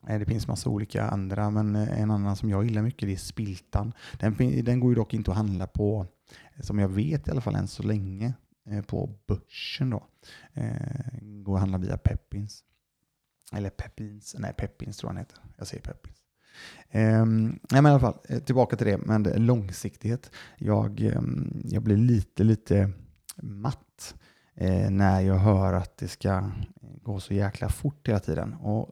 eh, 0.08 0.20
det 0.20 0.26
finns 0.26 0.48
massa 0.48 0.70
olika 0.70 1.08
andra, 1.08 1.50
men 1.50 1.76
eh, 1.76 2.02
en 2.02 2.12
annan 2.12 2.36
som 2.36 2.50
jag 2.50 2.64
gillar 2.64 2.82
mycket 2.82 3.08
det 3.08 3.14
är 3.14 3.18
Spiltan. 3.18 3.94
Den, 4.20 4.64
den 4.64 4.80
går 4.80 4.92
ju 4.92 4.96
dock 4.96 5.14
inte 5.14 5.32
att 5.32 5.38
handla 5.38 5.68
på 5.68 6.08
eh, 6.56 6.62
som 6.62 6.80
jag 6.80 6.90
vet 6.90 7.28
i 7.28 7.32
alla 7.32 7.42
fall 7.42 7.56
än 7.56 7.68
så 7.68 7.84
länge 7.84 8.34
eh, 8.70 8.82
på 8.82 9.10
börsen 9.28 9.90
då. 9.90 10.08
Eh, 10.54 11.22
går 11.22 11.56
att 11.56 11.60
handla 11.60 11.78
via 11.78 11.98
Peppins. 11.98 12.64
Eller 13.52 13.70
Peppins, 13.70 14.36
nej 14.40 14.54
Peppins 14.54 14.98
tror 14.98 15.10
jag 15.10 15.14
han 15.14 15.26
heter. 15.26 15.40
Jag 15.58 15.68
säger 15.68 15.84
Peppins. 15.84 16.23
Um, 16.92 17.60
nej, 17.72 17.82
men 17.82 17.86
i 17.86 17.90
alla 17.90 18.00
fall, 18.00 18.18
eh, 18.30 18.40
tillbaka 18.40 18.76
till 18.76 18.88
det 18.88 18.98
med 18.98 19.42
långsiktighet. 19.42 20.32
Jag, 20.58 21.02
um, 21.16 21.62
jag 21.66 21.84
blir 21.84 21.98
lite, 21.98 22.44
lite 22.44 22.90
matt 23.42 24.16
eh, 24.56 24.90
när 24.90 25.22
jag 25.22 25.36
hör 25.36 25.74
att 25.74 25.98
det 25.98 26.08
ska 26.08 26.52
gå 27.02 27.20
så 27.20 27.34
jäkla 27.34 27.70
fort 27.70 28.08
hela 28.08 28.20
tiden. 28.20 28.54
Och 28.54 28.90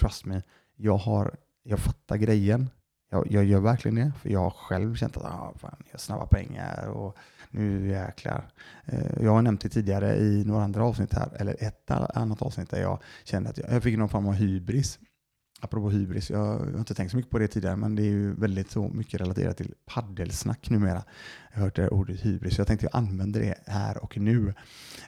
trust 0.00 0.24
me, 0.24 0.42
jag, 0.76 0.96
har, 0.96 1.36
jag 1.62 1.78
fattar 1.78 2.16
grejen. 2.16 2.70
Jag, 3.10 3.26
jag 3.30 3.44
gör 3.44 3.60
verkligen 3.60 3.94
det, 3.94 4.12
för 4.22 4.30
jag 4.30 4.40
har 4.40 4.50
själv 4.50 4.94
känt 4.94 5.16
att 5.16 5.24
ah, 5.24 5.54
fan, 5.56 5.76
jag 5.86 5.92
har 5.92 5.98
snabba 5.98 6.26
pengar 6.26 6.86
och 6.86 7.16
nu 7.50 7.88
jäklar. 7.88 8.50
Eh, 8.84 9.22
jag 9.22 9.30
har 9.30 9.42
nämnt 9.42 9.60
det 9.60 9.68
tidigare 9.68 10.16
i 10.16 10.44
några 10.44 10.64
andra 10.64 10.84
avsnitt 10.84 11.14
här, 11.14 11.30
eller 11.36 11.56
ett 11.58 11.90
annat 11.90 12.42
avsnitt 12.42 12.70
där 12.70 12.80
jag 12.80 13.02
kände 13.24 13.50
att 13.50 13.58
jag, 13.58 13.72
jag 13.72 13.82
fick 13.82 13.98
någon 13.98 14.08
form 14.08 14.26
av 14.26 14.34
hybris. 14.34 14.98
Apropå 15.60 15.90
hybris, 15.90 16.30
jag 16.30 16.38
har 16.38 16.78
inte 16.78 16.94
tänkt 16.94 17.10
så 17.10 17.16
mycket 17.16 17.30
på 17.30 17.38
det 17.38 17.48
tidigare, 17.48 17.76
men 17.76 17.94
det 17.94 18.02
är 18.02 18.10
ju 18.10 18.34
väldigt 18.34 18.70
så 18.70 18.88
mycket 18.88 19.20
relaterat 19.20 19.56
till 19.56 19.74
paddelsnack 19.86 20.70
numera. 20.70 21.04
Jag 21.50 21.58
har 21.58 21.64
hört 21.64 21.76
det 21.76 21.88
ordet 21.88 22.20
hybris, 22.20 22.58
jag 22.58 22.66
tänkte 22.66 22.86
jag 22.86 22.96
använder 22.96 23.40
det 23.40 23.54
här 23.66 24.04
och 24.04 24.18
nu. 24.18 24.54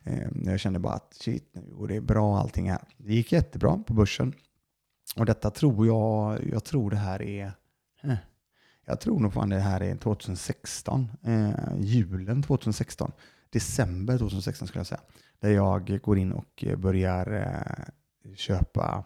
Ehm, 0.04 0.42
jag 0.44 0.60
kände 0.60 0.78
bara 0.78 0.94
att 0.94 1.14
shit, 1.14 1.50
nu 1.52 1.74
går 1.74 1.88
det 1.88 2.00
bra 2.00 2.38
allting 2.38 2.70
här. 2.70 2.80
Det 2.96 3.14
gick 3.14 3.32
jättebra 3.32 3.78
på 3.86 3.92
börsen. 3.92 4.34
Och 5.16 5.26
detta 5.26 5.50
tror 5.50 5.86
jag, 5.86 6.46
jag 6.52 6.64
tror 6.64 6.90
det 6.90 6.96
här 6.96 7.22
är, 7.22 7.52
eh, 8.02 8.16
jag 8.86 9.00
tror 9.00 9.20
nog 9.20 9.32
fan 9.32 9.48
det 9.48 9.60
här 9.60 9.82
är 9.82 9.96
2016, 9.96 11.10
eh, 11.22 11.50
julen 11.80 12.42
2016, 12.42 13.12
december 13.50 14.18
2016 14.18 14.68
skulle 14.68 14.80
jag 14.80 14.86
säga. 14.86 15.00
Där 15.40 15.50
jag 15.50 16.00
går 16.02 16.18
in 16.18 16.32
och 16.32 16.64
börjar 16.76 17.32
eh, 17.32 18.34
köpa 18.34 19.04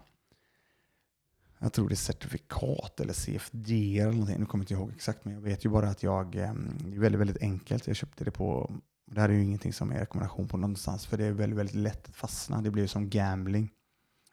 jag 1.59 1.73
tror 1.73 1.89
det 1.89 1.93
är 1.93 1.95
certifikat 1.95 2.99
eller 2.99 3.13
CFD 3.13 3.99
eller 3.99 4.11
någonting. 4.11 4.39
Nu 4.39 4.45
kommer 4.45 4.61
jag 4.61 4.63
inte 4.63 4.73
ihåg 4.73 4.91
exakt, 4.95 5.25
men 5.25 5.33
jag 5.33 5.41
vet 5.41 5.65
ju 5.65 5.69
bara 5.69 5.89
att 5.89 6.03
jag, 6.03 6.35
ehm, 6.35 6.77
det 6.85 6.95
är 6.95 6.99
väldigt, 6.99 7.21
väldigt 7.21 7.41
enkelt. 7.41 7.87
Jag 7.87 7.95
köpte 7.95 8.23
det 8.23 8.31
på, 8.31 8.71
det 9.11 9.21
här 9.21 9.29
är 9.29 9.33
ju 9.33 9.43
ingenting 9.43 9.73
som 9.73 9.91
är 9.91 9.99
rekommendation 9.99 10.47
på 10.47 10.57
någonstans, 10.57 11.05
för 11.05 11.17
det 11.17 11.25
är 11.25 11.31
väldigt, 11.31 11.59
väldigt 11.59 11.75
lätt 11.75 12.09
att 12.09 12.15
fastna. 12.15 12.61
Det 12.61 12.71
blir 12.71 12.87
som 12.87 13.09
gambling, 13.09 13.71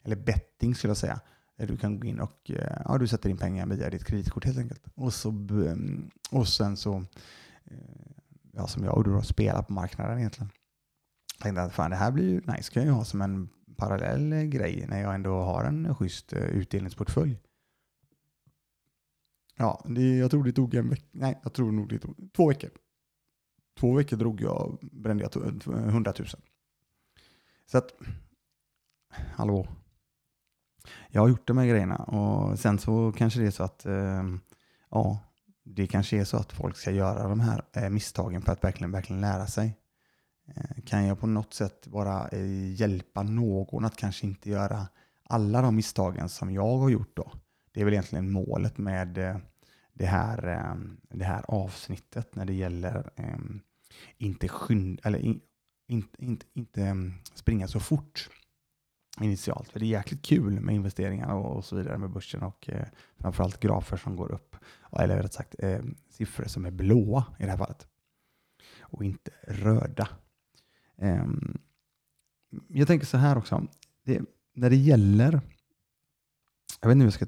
eller 0.05 0.17
betting 0.17 0.75
skulle 0.75 0.91
jag 0.91 0.97
säga. 0.97 1.21
Där 1.57 1.67
du 1.67 1.76
kan 1.76 2.00
gå 2.00 2.07
in 2.07 2.21
och 2.21 2.50
eh, 2.50 2.83
ja, 2.85 2.99
du 2.99 3.07
sätter 3.07 3.31
in 3.31 3.37
pengar 3.37 3.67
via 3.67 3.91
ditt 3.91 4.05
kreditkort 4.05 4.45
helt 4.45 4.59
enkelt. 4.59 4.83
Och, 4.95 5.14
så, 5.14 5.29
ehm, 5.29 6.11
och 6.31 6.49
sen 6.49 6.76
så, 6.76 6.97
eh, 7.64 7.76
ja, 8.52 8.67
som 8.67 8.85
jag 8.85 8.97
gjorde 8.97 9.11
då, 9.11 9.23
spelar 9.23 9.62
på 9.62 9.73
marknaden 9.73 10.19
egentligen. 10.19 10.50
Jag 11.35 11.43
tänkte 11.43 11.62
att 11.62 11.73
fan, 11.73 11.91
det 11.91 11.97
här 11.97 12.11
blir 12.11 12.29
ju 12.29 12.41
nice, 12.41 12.73
kan 12.73 12.83
jag 12.83 12.91
ju 12.91 12.97
ha 12.97 13.05
som 13.05 13.23
en 13.23 13.49
parallell 13.76 14.47
grej 14.47 14.87
när 14.88 15.02
jag 15.02 15.14
ändå 15.14 15.43
har 15.43 15.64
en 15.64 15.95
schysst 15.95 16.33
eh, 16.33 16.45
utdelningsportfölj. 16.45 17.38
Ja, 19.57 19.85
det, 19.88 20.17
jag 20.17 20.31
tror 20.31 20.45
det 20.45 20.52
tog 20.52 20.75
en 20.75 20.88
vecka. 20.88 21.07
Nej, 21.11 21.41
jag 21.43 21.52
tror 21.52 21.73
nog 21.73 21.88
det 21.88 21.99
tog 21.99 22.33
två 22.37 22.49
veckor. 22.49 22.71
Två 23.81 23.95
veckor 23.95 24.17
drog 24.17 24.41
jag, 24.41 24.79
brände 24.81 25.23
jag 25.25 25.37
100 25.67 26.12
000. 26.19 26.29
Så 27.67 27.79
att, 27.79 27.95
hallå. 29.11 29.69
Jag 31.09 31.21
har 31.21 31.29
gjort 31.29 31.47
de 31.47 31.59
här 31.59 31.67
grejerna 31.67 31.97
och 31.97 32.59
sen 32.59 32.79
så 32.79 33.12
kanske 33.12 33.41
det 33.41 33.47
är 33.47 33.50
så 33.50 33.62
att, 33.62 33.87
eh, 33.87 34.25
ja, 34.91 35.19
det 35.64 35.87
kanske 35.87 36.17
är 36.17 36.25
så 36.25 36.37
att 36.37 36.52
folk 36.52 36.76
ska 36.76 36.91
göra 36.91 37.29
de 37.29 37.41
här 37.41 37.64
eh, 37.73 37.91
misstagen 37.91 38.43
för 38.43 38.52
att 38.52 38.64
verkligen, 38.64 38.91
verkligen 38.91 39.21
lära 39.21 39.47
sig. 39.47 39.76
Eh, 40.46 40.82
kan 40.84 41.06
jag 41.06 41.20
på 41.20 41.26
något 41.26 41.54
sätt 41.54 41.87
bara 41.87 42.28
eh, 42.28 42.72
hjälpa 42.72 43.22
någon 43.22 43.84
att 43.84 43.96
kanske 43.96 44.26
inte 44.26 44.50
göra 44.50 44.88
alla 45.25 45.62
de 45.62 45.76
misstagen 45.76 46.28
som 46.28 46.52
jag 46.52 46.78
har 46.78 46.90
gjort 46.90 47.16
då? 47.16 47.32
Det 47.72 47.80
är 47.80 47.84
väl 47.84 47.94
egentligen 47.94 48.32
målet 48.32 48.78
med 48.78 49.18
eh, 49.18 49.37
det 49.92 50.06
här, 50.06 50.76
det 51.11 51.25
här 51.25 51.44
avsnittet 51.49 52.34
när 52.34 52.44
det 52.44 52.54
gäller 52.54 53.11
ehm, 53.16 53.61
inte, 54.18 54.49
skynd, 54.49 55.00
eller 55.04 55.18
in, 55.18 55.40
inte, 55.88 56.25
inte, 56.25 56.46
inte 56.54 57.12
springa 57.34 57.68
så 57.68 57.80
fort 57.80 58.28
initialt. 59.20 59.68
För 59.68 59.80
det 59.80 59.87
är 59.87 59.88
jäkligt 59.88 60.22
kul 60.22 60.61
med 60.61 60.75
investeringar 60.75 61.34
och, 61.34 61.64
så 61.64 61.76
vidare 61.76 61.99
med 61.99 62.11
börsen 62.11 62.42
och 62.42 62.68
eh, 62.68 62.87
framförallt 63.18 63.61
grafer 63.61 63.96
som 63.96 64.16
går 64.16 64.32
upp. 64.32 64.56
Eller 64.99 65.22
rätt 65.22 65.32
sagt 65.32 65.54
eh, 65.58 65.80
siffror 66.08 66.44
som 66.44 66.66
är 66.66 66.70
blåa 66.70 67.25
i 67.38 67.42
det 67.42 67.50
här 67.50 67.58
fallet. 67.58 67.87
Och 68.80 69.04
inte 69.04 69.30
röda. 69.42 70.08
Ehm, 71.02 71.59
jag 72.68 72.87
tänker 72.87 73.06
så 73.06 73.16
här 73.16 73.38
också. 73.38 73.66
Det, 74.04 74.21
när 74.54 74.71
det 74.71 74.76
gäller... 74.76 75.40
Jag 76.80 76.88
vet 76.88 76.97
inte 76.97 76.99
hur 76.99 77.04
jag 77.04 77.12
ska... 77.12 77.26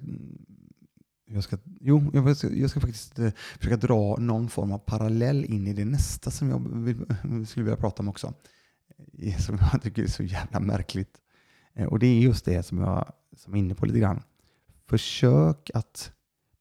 Jag 1.26 1.45
ska, 1.45 1.59
jo, 1.81 2.11
jag 2.12 2.37
ska, 2.37 2.50
jag 2.50 2.71
ska 2.71 2.81
faktiskt 2.81 3.19
eh, 3.19 3.31
försöka 3.59 3.76
dra 3.76 4.16
någon 4.16 4.49
form 4.49 4.73
av 4.73 4.78
parallell 4.78 5.45
in 5.45 5.66
i 5.66 5.73
det 5.73 5.85
nästa 5.85 6.31
som 6.31 6.50
jag 6.50 6.85
vill, 6.85 6.97
skulle 7.47 7.64
vilja 7.64 7.76
prata 7.76 8.02
om 8.02 8.09
också. 8.09 8.35
Eh, 9.19 9.37
som 9.47 9.59
jag 9.73 9.83
tycker 9.83 10.02
är 10.02 10.07
så 10.07 10.23
jävla 10.23 10.61
märkligt. 10.61 11.21
Eh, 11.75 11.87
och 11.87 11.99
det 11.99 12.07
är 12.07 12.21
just 12.21 12.45
det 12.45 12.62
som 12.62 12.78
jag 12.78 13.12
som 13.37 13.54
är 13.54 13.59
inne 13.59 13.75
på 13.75 13.87
lite 13.87 13.99
grann. 13.99 14.23
Försök 14.87 15.71
att 15.75 16.12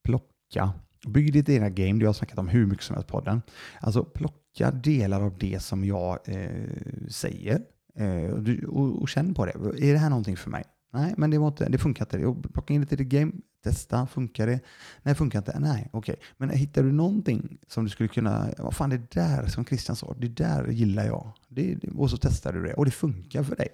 plocka, 0.02 0.72
bygg 1.06 1.32
ditt 1.32 1.48
egna 1.48 1.70
game, 1.70 1.92
det 1.92 2.04
har 2.04 2.08
jag 2.08 2.16
snackat 2.16 2.38
om 2.38 2.48
hur 2.48 2.66
mycket 2.66 2.84
som 2.84 2.94
helst 2.94 3.08
på 3.08 3.18
podden. 3.18 3.42
Alltså 3.80 4.04
plocka 4.04 4.70
delar 4.70 5.22
av 5.22 5.38
det 5.38 5.62
som 5.62 5.84
jag 5.84 6.18
eh, 6.24 7.08
säger 7.08 7.60
eh, 7.94 8.64
och, 8.68 9.02
och, 9.02 9.08
känn 9.08 9.34
på 9.34 9.46
det. 9.46 9.52
Är 9.88 9.92
det 9.92 9.98
här 9.98 10.10
någonting 10.10 10.36
för 10.36 10.50
mig? 10.50 10.64
Nej, 10.92 11.14
men 11.16 11.30
det, 11.30 11.38
var 11.38 11.48
inte, 11.48 11.68
det 11.68 11.78
funkar 11.78 12.04
inte. 12.04 12.48
Plocka 12.48 12.74
in 12.74 12.80
det 12.80 12.86
till 12.86 12.98
ditt 12.98 13.08
game, 13.08 13.32
testa, 13.64 14.06
funkar 14.06 14.46
det? 14.46 14.60
Nej, 15.02 15.14
funkar 15.14 15.38
inte. 15.38 15.58
Nej, 15.58 15.88
okej. 15.92 16.12
Okay. 16.12 16.24
Men 16.36 16.50
hittar 16.50 16.82
du 16.82 16.92
någonting 16.92 17.58
som 17.68 17.84
du 17.84 17.90
skulle 17.90 18.08
kunna, 18.08 18.48
vad 18.58 18.76
fan 18.76 18.90
det 18.90 19.10
där 19.10 19.46
som 19.46 19.64
Christian 19.64 19.96
sa, 19.96 20.14
det 20.18 20.28
där 20.28 20.66
gillar 20.68 21.04
jag. 21.04 21.32
Det, 21.48 21.78
och 21.96 22.10
så 22.10 22.16
testar 22.16 22.52
du 22.52 22.62
det 22.62 22.74
och 22.74 22.84
det 22.84 22.90
funkar 22.90 23.42
för 23.42 23.56
dig. 23.56 23.68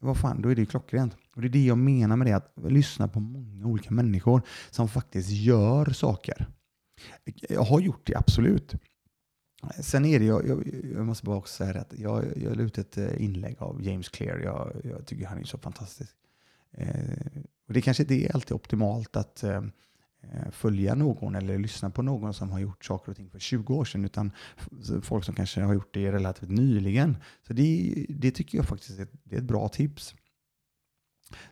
Vad 0.00 0.16
fan, 0.16 0.42
då 0.42 0.48
är 0.48 0.54
det 0.54 0.66
klockrent. 0.66 1.16
Och 1.34 1.42
det 1.42 1.48
är 1.48 1.50
det 1.50 1.64
jag 1.64 1.78
menar 1.78 2.16
med 2.16 2.26
det, 2.26 2.32
att 2.32 2.52
lyssna 2.72 3.08
på 3.08 3.20
många 3.20 3.66
olika 3.66 3.90
människor 3.90 4.42
som 4.70 4.88
faktiskt 4.88 5.30
gör 5.30 5.86
saker. 5.86 6.46
Jag 7.48 7.62
har 7.62 7.80
gjort 7.80 8.06
det, 8.06 8.16
absolut. 8.16 8.74
Sen 9.80 10.04
är 10.04 10.18
det, 10.18 10.24
jag, 10.24 10.48
jag, 10.48 10.64
jag 10.94 11.06
måste 11.06 11.26
bara 11.26 11.36
också 11.36 11.54
säga 11.54 11.80
att 11.80 11.92
jag, 11.98 12.24
jag 12.36 12.56
la 12.56 12.62
ut 12.62 12.78
ett 12.78 12.98
eh, 12.98 13.22
inlägg 13.22 13.56
av 13.58 13.82
James 13.82 14.08
Clear. 14.08 14.38
Jag, 14.38 14.72
jag 14.84 15.06
tycker 15.06 15.26
han 15.26 15.38
är 15.38 15.44
så 15.44 15.58
fantastisk. 15.58 16.16
Eh, 16.72 17.42
och 17.68 17.74
det 17.74 17.80
kanske 17.80 18.02
inte 18.02 18.14
är 18.14 18.34
alltid 18.34 18.52
optimalt 18.52 19.16
att 19.16 19.42
eh, 19.42 19.62
eh 20.22 20.50
följa 20.50 20.94
någon 20.94 21.34
eller 21.34 21.58
lyssna 21.58 21.90
på 21.90 22.02
någon 22.02 22.34
som 22.34 22.50
har 22.50 22.58
gjort 22.58 22.84
saker 22.84 23.10
och 23.10 23.16
ting 23.16 23.30
för 23.30 23.38
20 23.38 23.74
år 23.74 23.84
sedan, 23.84 24.04
utan 24.04 24.32
folk 25.02 25.24
som 25.24 25.34
kanske 25.34 25.60
har 25.60 25.74
gjort 25.74 25.94
det 25.94 26.12
relativt 26.12 26.50
nyligen. 26.50 27.16
Så 27.46 27.52
det, 27.52 28.06
det 28.08 28.30
tycker 28.30 28.58
jag 28.58 28.66
faktiskt 28.66 28.98
är, 28.98 29.08
det 29.24 29.36
är 29.36 29.40
ett 29.40 29.46
bra 29.46 29.68
tips. 29.68 30.14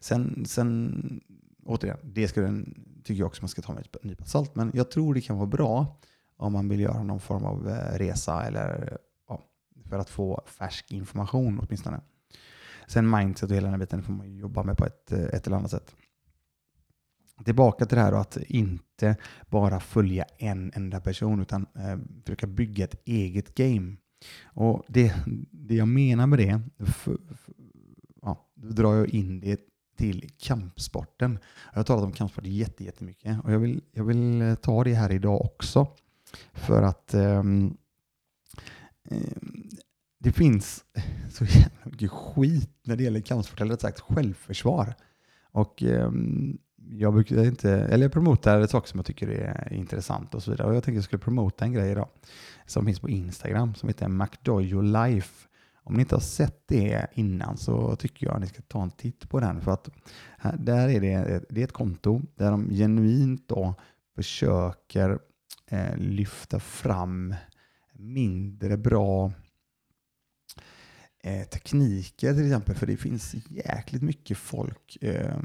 Sen, 0.00 0.44
sen 0.46 1.20
återigen, 1.68 1.98
det 2.02 2.28
ska 2.28 2.40
den, 2.40 2.84
tycker 3.04 3.20
jag 3.20 3.26
också 3.26 3.42
man 3.42 3.48
ska 3.48 3.62
ta 3.62 3.72
med 3.72 3.84
ett 3.84 4.04
nypa 4.04 4.24
salt, 4.24 4.54
men 4.54 4.70
jag 4.74 4.90
tror 4.90 5.14
det 5.14 5.20
kan 5.20 5.36
vara 5.36 5.46
bra 5.46 6.00
om 6.36 6.52
man 6.52 6.68
vill 6.68 6.80
göra 6.80 7.02
någon 7.02 7.20
form 7.20 7.44
av 7.44 7.68
eh, 7.68 7.98
resa 7.98 8.42
eller 8.42 8.98
ja, 9.28 9.42
för 9.88 9.98
att 9.98 10.10
få 10.10 10.42
färsk 10.46 10.92
information 10.92 11.58
åtminstone. 11.58 12.00
Sen 12.86 13.10
mindset 13.10 13.50
och 13.50 13.56
hela 13.56 13.64
den 13.64 13.72
här 13.72 13.78
biten 13.78 14.02
får 14.02 14.12
man 14.12 14.36
jobba 14.36 14.62
med 14.62 14.76
på 14.76 14.86
ett, 14.86 15.12
eh, 15.12 15.24
ett 15.24 15.46
eller 15.46 15.56
annat 15.56 15.70
sätt. 15.70 15.94
Tillbaka 17.44 17.86
till 17.86 17.96
det 17.96 18.02
här 18.02 18.12
att 18.12 18.36
inte 18.36 19.16
bara 19.50 19.80
följa 19.80 20.24
en 20.38 20.72
enda 20.74 21.00
person 21.00 21.40
utan 21.40 21.66
eh, 21.74 21.98
försöka 22.24 22.46
bygga 22.46 22.84
ett 22.84 23.02
eget 23.04 23.54
game. 23.54 23.96
Och 24.44 24.84
det, 24.88 25.14
det 25.50 25.74
jag 25.74 25.88
menar 25.88 26.26
med 26.26 26.38
det, 26.38 26.60
för, 26.84 27.18
för, 27.34 27.54
ja, 28.22 28.50
då 28.54 28.68
drar 28.68 28.94
jag 28.94 29.08
in 29.08 29.40
det 29.40 29.60
till 29.98 30.30
kampsporten. 30.38 31.38
Jag 31.72 31.78
har 31.78 31.84
talat 31.84 32.04
om 32.04 32.12
kampsport 32.12 32.44
jättemycket 32.46 33.44
och 33.44 33.52
jag 33.52 33.58
vill, 33.58 33.82
jag 33.92 34.04
vill 34.04 34.42
eh, 34.42 34.54
ta 34.54 34.84
det 34.84 34.94
här 34.94 35.12
idag 35.12 35.44
också. 35.44 35.86
För 36.52 36.82
att 36.82 37.14
um, 37.14 37.76
det 40.18 40.32
finns 40.32 40.84
så 41.30 41.44
jävla 41.44 41.84
mycket 41.84 42.10
skit 42.10 42.70
när 42.82 42.96
det 42.96 43.02
gäller 43.02 43.20
kampsport, 43.20 43.60
eller 43.60 43.70
rätt 43.70 43.80
sagt 43.80 44.00
självförsvar. 44.00 44.94
Och 45.52 45.82
um, 45.82 46.58
jag 46.90 47.14
brukar 47.14 47.44
inte, 47.44 47.70
eller 47.70 48.04
jag 48.04 48.12
promotar 48.12 48.66
saker 48.66 48.88
som 48.88 48.98
jag 48.98 49.06
tycker 49.06 49.28
är 49.28 49.72
intressant 49.72 50.34
och 50.34 50.42
så 50.42 50.50
vidare. 50.50 50.68
Och 50.68 50.74
jag 50.74 50.84
tänkte 50.84 50.96
jag 50.96 51.04
skulle 51.04 51.20
promota 51.20 51.64
en 51.64 51.72
grej 51.72 51.90
idag 51.90 52.08
som 52.66 52.86
finns 52.86 53.00
på 53.00 53.08
Instagram 53.08 53.74
som 53.74 53.88
heter 53.88 54.08
McDojo 54.08 54.80
Life. 54.80 55.47
Om 55.88 55.94
ni 55.94 56.00
inte 56.00 56.14
har 56.14 56.20
sett 56.20 56.68
det 56.68 57.06
innan 57.14 57.56
så 57.56 57.96
tycker 57.96 58.26
jag 58.26 58.34
att 58.34 58.40
ni 58.40 58.46
ska 58.46 58.62
ta 58.62 58.82
en 58.82 58.90
titt 58.90 59.28
på 59.28 59.40
den. 59.40 59.60
För 59.60 59.70
att 59.70 59.88
här, 60.38 60.56
där 60.56 60.88
är 60.88 61.00
det, 61.00 61.44
det 61.50 61.60
är 61.60 61.64
ett 61.64 61.72
konto 61.72 62.22
där 62.34 62.50
de 62.50 62.70
genuint 62.70 63.48
då 63.48 63.74
försöker 64.14 65.18
eh, 65.66 65.96
lyfta 65.96 66.60
fram 66.60 67.34
mindre 67.92 68.76
bra 68.76 69.32
eh, 71.22 71.48
tekniker 71.48 72.34
till 72.34 72.46
exempel. 72.46 72.74
För 72.74 72.86
det 72.86 72.96
finns 72.96 73.34
jäkligt 73.48 74.02
mycket 74.02 74.38
folk. 74.38 74.98
Eh, 75.00 75.38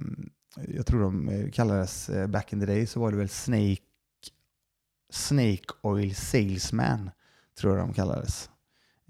jag 0.68 0.86
tror 0.86 1.02
de 1.02 1.30
eh, 1.30 1.52
kallades, 1.52 2.10
eh, 2.10 2.28
back 2.28 2.54
in 2.54 2.60
the 2.60 2.66
day 2.66 2.88
så 2.88 3.00
var 3.00 3.12
det 3.12 3.18
väl 3.18 3.30
Snake, 3.30 3.82
Snake 5.10 5.66
Oil 5.82 6.16
Salesman, 6.16 7.10
tror 7.60 7.78
jag 7.78 7.88
de 7.88 7.94
kallades. 7.94 8.50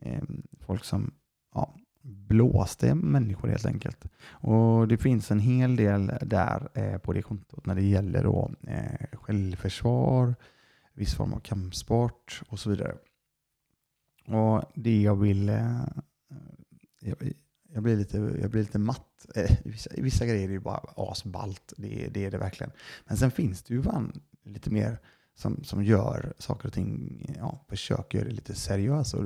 Ehm, 0.02 0.44
folk 0.60 0.84
som, 0.84 1.14
ja, 1.54 1.76
blåste 2.04 2.96
människor 2.96 3.48
helt 3.48 3.66
enkelt. 3.66 4.06
Och 4.26 4.88
det 4.88 4.98
finns 4.98 5.32
en 5.32 5.40
hel 5.40 5.76
del 5.76 6.12
där 6.22 6.70
eh, 6.74 6.98
på 6.98 7.14
det 7.14 7.22
kontot 7.22 7.66
när 7.66 7.76
det 7.76 7.86
gäller 7.86 8.24
då, 8.24 8.52
eh, 8.68 9.18
självförsvar, 9.20 10.36
viss 10.94 11.16
form 11.16 11.34
av 11.34 11.40
kampsport 11.40 12.42
och 12.50 12.60
så 12.60 12.70
vidare. 12.70 12.96
Och 14.28 14.64
det 14.76 15.02
jag 15.02 15.16
vill... 15.16 15.50
Eh, 15.50 15.82
jag, 17.00 17.34
jag, 17.74 17.84
blir 17.84 17.96
lite, 17.96 18.18
jag 18.18 18.52
blir 18.52 18.62
lite 18.62 18.80
matt. 18.80 19.26
Eh, 19.36 19.58
vissa, 19.64 19.90
vissa 19.98 20.26
grejer 20.26 20.48
är 20.48 20.52
ju 20.52 20.60
bara 20.60 20.82
asballt, 20.96 21.74
det, 21.78 22.08
det 22.14 22.26
är 22.26 22.32
det 22.32 22.38
verkligen. 22.38 22.72
Men 23.06 23.18
sen 23.18 23.32
finns 23.32 23.64
det 23.64 23.74
ju 23.74 23.84
fan 23.84 24.22
lite 24.44 24.70
mer 24.70 25.00
som, 25.36 25.64
som 25.64 25.84
gör 25.84 26.34
saker 26.38 26.68
och 26.68 26.74
ting, 26.74 27.26
ja, 27.38 27.66
försöker 27.70 28.18
göra 28.18 28.30
det 28.30 28.36
lite 28.36 28.56
seriöst. 28.56 29.14
Och, 29.14 29.26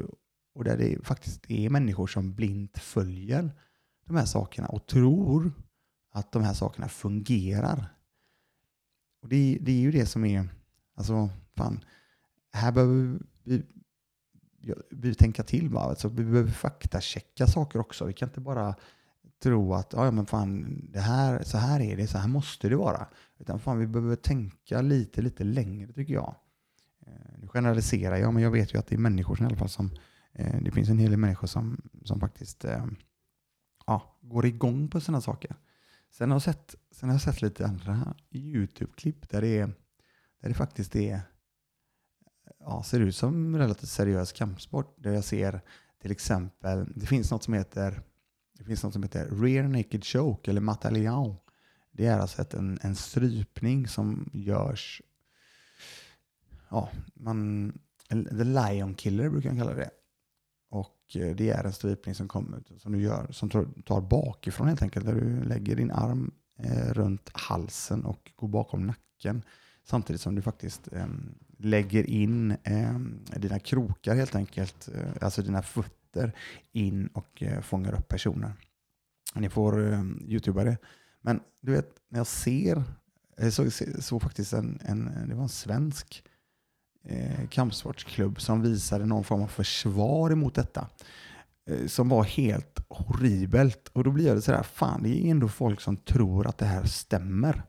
och 0.57 0.63
där 0.63 0.77
det 0.77 1.05
faktiskt 1.05 1.51
är 1.51 1.69
människor 1.69 2.07
som 2.07 2.33
blint 2.33 2.77
följer 2.77 3.51
de 4.05 4.15
här 4.15 4.25
sakerna 4.25 4.67
och 4.67 4.87
tror 4.87 5.51
att 6.11 6.31
de 6.31 6.43
här 6.43 6.53
sakerna 6.53 6.87
fungerar. 6.87 7.93
Och 9.21 9.29
det, 9.29 9.57
det 9.61 9.71
är 9.71 9.79
ju 9.79 9.91
det 9.91 10.05
som 10.05 10.25
är, 10.25 10.49
alltså 10.95 11.29
fan, 11.55 11.83
här 12.51 12.71
behöver 12.71 13.19
vi, 13.43 13.63
vi 14.89 15.15
tänka 15.15 15.43
till. 15.43 15.69
Va? 15.69 15.79
Alltså, 15.79 16.09
vi 16.09 16.23
behöver 16.23 16.51
faktachecka 16.51 17.47
saker 17.47 17.79
också. 17.79 18.05
Vi 18.05 18.13
kan 18.13 18.29
inte 18.29 18.41
bara 18.41 18.75
tro 19.43 19.73
att 19.73 19.93
ja, 19.93 20.11
men 20.11 20.25
fan, 20.25 20.81
det 20.93 20.99
här, 20.99 21.43
så 21.43 21.57
här 21.57 21.79
är 21.79 21.97
det, 21.97 22.07
så 22.07 22.17
här 22.17 22.27
måste 22.27 22.69
det 22.69 22.75
vara. 22.75 23.07
Utan 23.39 23.59
fan, 23.59 23.79
vi 23.79 23.87
behöver 23.87 24.15
tänka 24.15 24.81
lite, 24.81 25.21
lite 25.21 25.43
längre 25.43 25.93
tycker 25.93 26.13
jag. 26.13 26.35
Eh, 27.07 27.39
nu 27.41 27.47
generaliserar 27.47 28.17
jag, 28.17 28.33
men 28.33 28.43
jag 28.43 28.51
vet 28.51 28.73
ju 28.73 28.79
att 28.79 28.87
det 28.87 28.95
är 28.95 28.99
människor 28.99 29.41
i 29.41 29.45
alla 29.45 29.55
fall 29.55 29.69
som 29.69 29.91
Eh, 30.37 30.61
det 30.61 30.71
finns 30.71 30.89
en 30.89 30.99
hel 30.99 31.11
del 31.11 31.19
människor 31.19 31.47
som, 31.47 31.81
som 32.03 32.19
faktiskt 32.19 32.65
eh, 32.65 32.85
ja, 33.85 34.17
går 34.21 34.45
igång 34.45 34.87
på 34.87 35.01
sådana 35.01 35.21
saker. 35.21 35.55
Sen 36.09 36.29
har, 36.29 36.35
jag 36.35 36.41
sett, 36.41 36.75
sen 36.91 37.09
har 37.09 37.13
jag 37.13 37.21
sett 37.21 37.41
lite 37.41 37.65
andra 37.65 38.15
YouTube-klipp 38.31 39.29
där 39.29 39.41
det, 39.41 39.59
är, 39.59 39.67
där 40.41 40.49
det 40.49 40.53
faktiskt 40.53 40.95
är, 40.95 41.21
ja, 42.59 42.83
ser 42.83 42.99
ut 42.99 43.15
som 43.15 43.57
relativt 43.57 43.89
seriös 43.89 44.31
kampsport. 44.31 44.95
Där 44.97 45.11
jag 45.11 45.23
ser 45.23 45.61
till 46.01 46.11
exempel, 46.11 46.93
det 46.95 47.05
finns 47.05 47.31
något 47.31 47.43
som 47.43 47.53
heter, 47.53 48.01
det 48.57 48.63
finns 48.63 48.83
något 48.83 48.93
som 48.93 49.03
heter 49.03 49.29
rear 49.29 49.67
naked 49.67 50.05
choke 50.05 50.51
eller 50.51 50.61
mataliao. 50.61 51.35
Det 51.91 52.05
är 52.05 52.19
alltså 52.19 52.41
ett, 52.41 52.53
en, 52.53 52.79
en 52.81 52.95
strypning 52.95 53.87
som 53.87 54.29
görs, 54.33 55.01
ja, 56.69 56.89
man, 57.13 57.71
the 58.09 58.43
lion 58.43 58.95
killer 58.95 59.29
brukar 59.29 59.49
man 59.49 59.57
kalla 59.59 59.73
det. 59.73 59.89
Och 61.07 61.15
eh, 61.15 61.35
det 61.35 61.49
är 61.49 61.63
en 61.63 61.73
strypning 61.73 62.15
som, 62.15 62.27
kommer, 62.27 62.63
som 62.77 62.91
du 62.91 63.01
gör, 63.01 63.27
som 63.31 63.49
tar 63.85 64.01
bakifrån 64.01 64.67
helt 64.67 64.81
enkelt. 64.81 65.05
Där 65.05 65.13
du 65.13 65.43
lägger 65.43 65.75
din 65.75 65.91
arm 65.91 66.31
eh, 66.59 66.93
runt 66.93 67.29
halsen 67.33 68.05
och 68.05 68.31
går 68.35 68.47
bakom 68.47 68.87
nacken. 68.87 69.41
Samtidigt 69.83 70.21
som 70.21 70.35
du 70.35 70.41
faktiskt 70.41 70.93
ehm, 70.93 71.35
lägger 71.57 72.09
in 72.09 72.57
ehm, 72.63 73.19
dina 73.35 73.59
krokar 73.59 74.15
helt 74.15 74.35
enkelt, 74.35 74.89
eh, 74.95 75.11
alltså 75.21 75.41
dina 75.41 75.61
fötter 75.61 76.33
in 76.71 77.07
och 77.07 77.43
fångar 77.61 77.93
upp 77.93 78.07
personer. 78.07 78.53
Ni 79.35 79.49
får 79.49 79.93
ehm, 79.93 80.25
youtuba 80.27 80.63
det. 80.63 80.77
Men 81.21 81.39
du 81.61 81.71
vet, 81.71 81.89
när 82.09 82.19
jag 82.19 82.27
ser, 82.27 82.83
jag 83.37 83.53
såg, 83.53 83.71
såg 83.99 84.21
faktiskt 84.21 84.53
en, 84.53 84.79
en, 84.85 85.29
det 85.29 85.35
var 85.35 85.43
en 85.43 85.49
svensk 85.49 86.23
eh, 87.09 87.47
kampsportsklubb 87.49 88.41
som 88.41 88.61
visade 88.61 89.05
någon 89.05 89.23
form 89.23 89.41
av 89.41 89.47
försvar 89.47 90.31
emot 90.31 90.55
detta. 90.55 90.87
Eh, 91.69 91.87
som 91.87 92.09
var 92.09 92.23
helt 92.23 92.79
horribelt. 92.89 93.87
Och 93.93 94.03
då 94.03 94.11
blir 94.11 94.35
det 94.35 94.41
sådär, 94.41 94.63
fan 94.63 95.03
det 95.03 95.09
är 95.09 95.31
ändå 95.31 95.47
folk 95.47 95.81
som 95.81 95.97
tror 95.97 96.47
att 96.47 96.57
det 96.57 96.65
här 96.65 96.83
stämmer. 96.83 97.63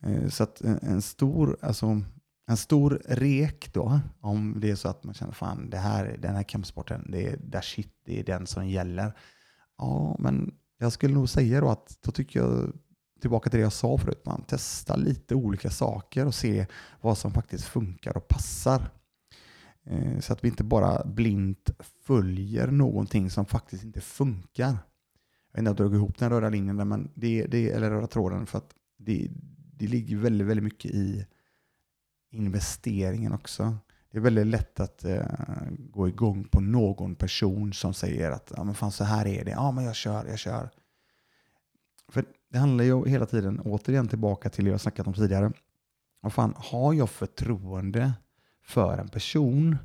Eh, 0.00 0.28
så 0.28 0.42
att 0.42 0.60
en, 0.60 1.02
stor, 1.02 1.56
alltså, 1.62 2.00
en 2.46 2.56
stor 2.56 3.02
rek 3.08 3.72
då, 3.72 4.00
om 4.20 4.60
det 4.60 4.70
är 4.70 4.74
så 4.74 4.88
att 4.88 5.04
man 5.04 5.14
känner 5.14 5.32
fan 5.32 5.70
det 5.70 5.78
här, 5.78 6.16
den 6.18 6.34
här 6.34 6.42
kampsporten, 6.42 7.10
det 7.10 7.26
är 7.26 7.36
där 7.36 7.60
shit, 7.60 7.92
det 8.04 8.20
är 8.20 8.24
den 8.24 8.46
som 8.46 8.68
gäller. 8.68 9.12
Ja, 9.78 10.16
men 10.18 10.54
jag 10.78 10.92
skulle 10.92 11.14
nog 11.14 11.28
säga 11.28 11.60
då 11.60 11.68
att 11.68 11.98
då 12.00 12.10
tycker 12.10 12.40
jag 12.40 12.72
tillbaka 13.20 13.50
till 13.50 13.58
det 13.58 13.62
jag 13.62 13.72
sa 13.72 13.98
förut, 13.98 14.22
man 14.24 14.44
testar 14.46 14.96
lite 14.96 15.34
olika 15.34 15.70
saker 15.70 16.26
och 16.26 16.34
ser 16.34 16.66
vad 17.00 17.18
som 17.18 17.32
faktiskt 17.32 17.64
funkar 17.64 18.16
och 18.16 18.28
passar. 18.28 18.90
Eh, 19.84 20.18
så 20.20 20.32
att 20.32 20.44
vi 20.44 20.48
inte 20.48 20.64
bara 20.64 21.04
blint 21.04 21.70
följer 22.04 22.66
någonting 22.66 23.30
som 23.30 23.46
faktiskt 23.46 23.84
inte 23.84 24.00
funkar. 24.00 24.78
Jag 25.52 25.52
vet 25.52 25.58
inte 25.58 25.60
om 25.60 25.66
jag 25.66 25.76
drog 25.76 25.94
ihop 25.94 26.18
den 26.18 26.30
röda 26.30 26.48
linjen 26.48 26.76
där, 26.76 26.84
men 26.84 27.10
det, 27.14 27.46
det, 27.46 27.70
eller 27.70 27.90
röda 27.90 28.06
tråden, 28.06 28.46
för 28.46 28.58
att 28.58 28.74
det, 28.98 29.28
det 29.74 29.86
ligger 29.86 30.16
väldigt, 30.16 30.46
väldigt 30.46 30.64
mycket 30.64 30.90
i 30.90 31.26
investeringen 32.30 33.32
också. 33.32 33.76
Det 34.10 34.18
är 34.18 34.22
väldigt 34.22 34.46
lätt 34.46 34.80
att 34.80 35.04
eh, 35.04 35.26
gå 35.78 36.08
igång 36.08 36.44
på 36.44 36.60
någon 36.60 37.14
person 37.14 37.72
som 37.72 37.94
säger 37.94 38.30
att 38.30 38.52
ja, 38.56 38.64
men 38.64 38.74
fan, 38.74 38.92
så 38.92 39.04
här 39.04 39.26
är 39.26 39.44
det. 39.44 39.50
Ja, 39.50 39.72
men 39.72 39.84
jag 39.84 39.94
kör, 39.94 40.26
jag 40.26 40.38
kör. 40.38 40.70
För 42.08 42.24
det 42.50 42.58
handlar 42.58 42.84
ju 42.84 43.08
hela 43.08 43.26
tiden, 43.26 43.60
återigen 43.60 44.08
tillbaka 44.08 44.50
till 44.50 44.64
det 44.64 44.70
jag 44.70 44.80
snackat 44.80 45.06
om 45.06 45.14
tidigare. 45.14 45.52
Vad 46.20 46.32
fan, 46.32 46.54
har 46.56 46.94
jag 46.94 47.10
förtroende 47.10 48.12
för 48.62 48.98
en 48.98 49.08
person 49.08 49.76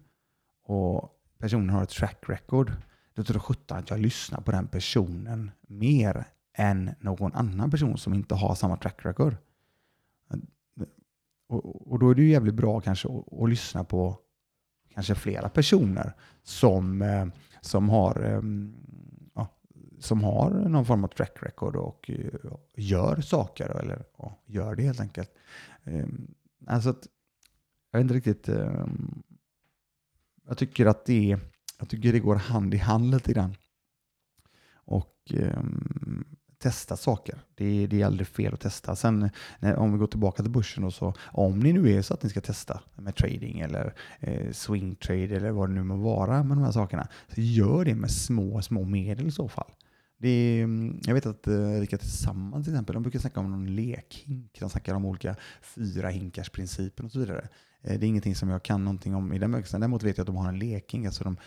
och 0.64 1.10
personen 1.38 1.70
har 1.70 1.84
ett 1.84 1.90
track 1.90 2.24
record, 2.28 2.72
då 3.14 3.24
tror 3.24 3.40
sjutton 3.40 3.78
att 3.78 3.90
jag 3.90 4.00
lyssnar 4.00 4.42
på 4.42 4.52
den 4.52 4.68
personen 4.68 5.52
mer 5.68 6.26
än 6.54 6.92
någon 7.00 7.34
annan 7.34 7.72
person 7.72 7.98
som 7.98 8.14
inte 8.14 8.36
har 8.36 8.56
samma 8.56 8.78
track 8.78 9.06
record. 9.06 9.36
Och, 11.48 11.92
och 11.92 12.00
då 12.00 12.10
är 12.10 12.16
det 12.16 12.22
ju 12.22 12.30
jävligt 12.30 12.56
bra 12.56 12.82
kanske 12.82 13.08
att, 13.08 13.34
att 13.42 13.50
lyssna 13.50 13.84
på 13.84 14.20
kanske 14.94 15.16
flera 15.16 15.50
personer 15.50 16.14
som, 16.44 17.02
eh, 17.02 17.28
som 17.62 17.90
har 17.90 18.24
ehm, 18.24 18.76
som 20.06 20.24
har 20.24 20.50
någon 20.50 20.86
form 20.86 21.04
av 21.04 21.08
track 21.08 21.38
record 21.42 21.76
och 21.76 22.10
eh, 22.10 22.52
gör 22.76 23.22
saker, 23.22 23.70
eller 23.70 23.96
uh, 23.96 24.32
gör 24.46 24.76
det 24.76 24.84
helt 24.84 25.00
enkelt. 25.00 25.32
Ehm, 25.84 26.28
alltså 26.68 26.90
att, 26.90 27.08
jag 27.92 28.00
vet 28.00 28.04
inte 28.04 28.14
riktigt. 28.14 28.50
Ehm, 28.50 29.24
jag 30.48 30.58
tycker 30.58 30.86
att 30.86 31.06
det, 31.06 31.38
jag 31.80 31.90
tycker 31.90 32.14
det 32.14 32.20
går 32.20 32.36
hand 32.36 32.74
i 32.74 32.78
hand 32.78 33.12
lite 33.12 33.34
grann. 33.34 33.56
Och 34.74 35.34
ehm, 35.34 36.26
testa 36.66 36.98
saker. 36.98 37.40
Det, 37.56 37.88
det, 37.88 38.02
är 38.02 38.06
aldrig 38.06 38.28
fel 38.28 38.54
att 38.54 38.60
testa. 38.60 38.96
Sen 38.96 39.30
när, 39.60 39.76
om 39.76 39.92
vi 39.94 39.98
går 40.00 40.08
tillbaka 40.08 40.44
till 40.44 40.52
börsen 40.52 40.84
och 40.84 40.94
så, 40.94 41.14
om 41.20 41.60
ni 41.60 41.74
nu 41.74 41.92
är 41.92 42.02
så 42.02 42.14
att 42.14 42.24
ni 42.24 42.30
ska 42.30 42.42
testa 42.42 42.82
med 42.96 43.16
trading 43.16 43.60
eller 43.60 43.94
eh, 44.20 44.52
swing 44.52 44.96
trade 44.96 45.36
eller 45.36 45.52
vad 45.52 45.70
det 45.70 45.74
nu 45.74 45.84
må 45.84 45.96
vara 45.96 46.44
med 46.44 46.58
de 46.58 46.64
här 46.64 46.72
sakerna, 46.72 47.08
så 47.36 47.42
gör 47.42 47.86
det 47.86 47.96
med 47.96 48.12
små, 48.12 48.62
små 48.62 48.84
medel 48.84 49.28
i 49.28 49.32
så 49.32 49.48
fall. 49.48 49.72
Det 50.18 50.30
är, 50.30 50.64
mm, 50.64 51.00
jag 51.04 51.14
vet 51.14 51.26
att 51.26 51.48
eh, 51.48 51.78
Erika 51.78 51.98
Tillsammans 51.98 52.66
till 52.66 52.74
exempel, 52.74 52.94
de 52.94 53.04
brukar 53.04 53.20
snacka 53.20 53.40
om 53.40 53.52
någon 53.52 53.76
lekhink. 53.76 54.58
De 54.60 54.70
snackar 54.70 54.96
om 54.96 55.06
olika 55.06 55.36
fyra 55.62 56.10
hinkars 56.10 56.50
principen 56.50 57.06
och 57.06 57.12
så 57.12 57.20
vidare. 57.20 57.48
Eh, 57.82 58.00
det 58.00 58.06
är 58.06 58.08
ingenting 58.08 58.36
som 58.36 58.50
jag 58.50 58.64
kan 58.64 58.84
någonting 58.84 59.16
om 59.16 59.34
i 59.34 59.40
den 59.40 59.52
bemärkelsen. 59.52 59.82
Däremot 59.82 60.04
vet 60.04 60.18
jag 60.18 60.24
att 60.24 60.28
de 60.28 60.36
har 60.36 60.50
en 60.50 60.60
lekhink. 60.60 61.06
Alltså 61.06 61.24
de, 61.24 61.38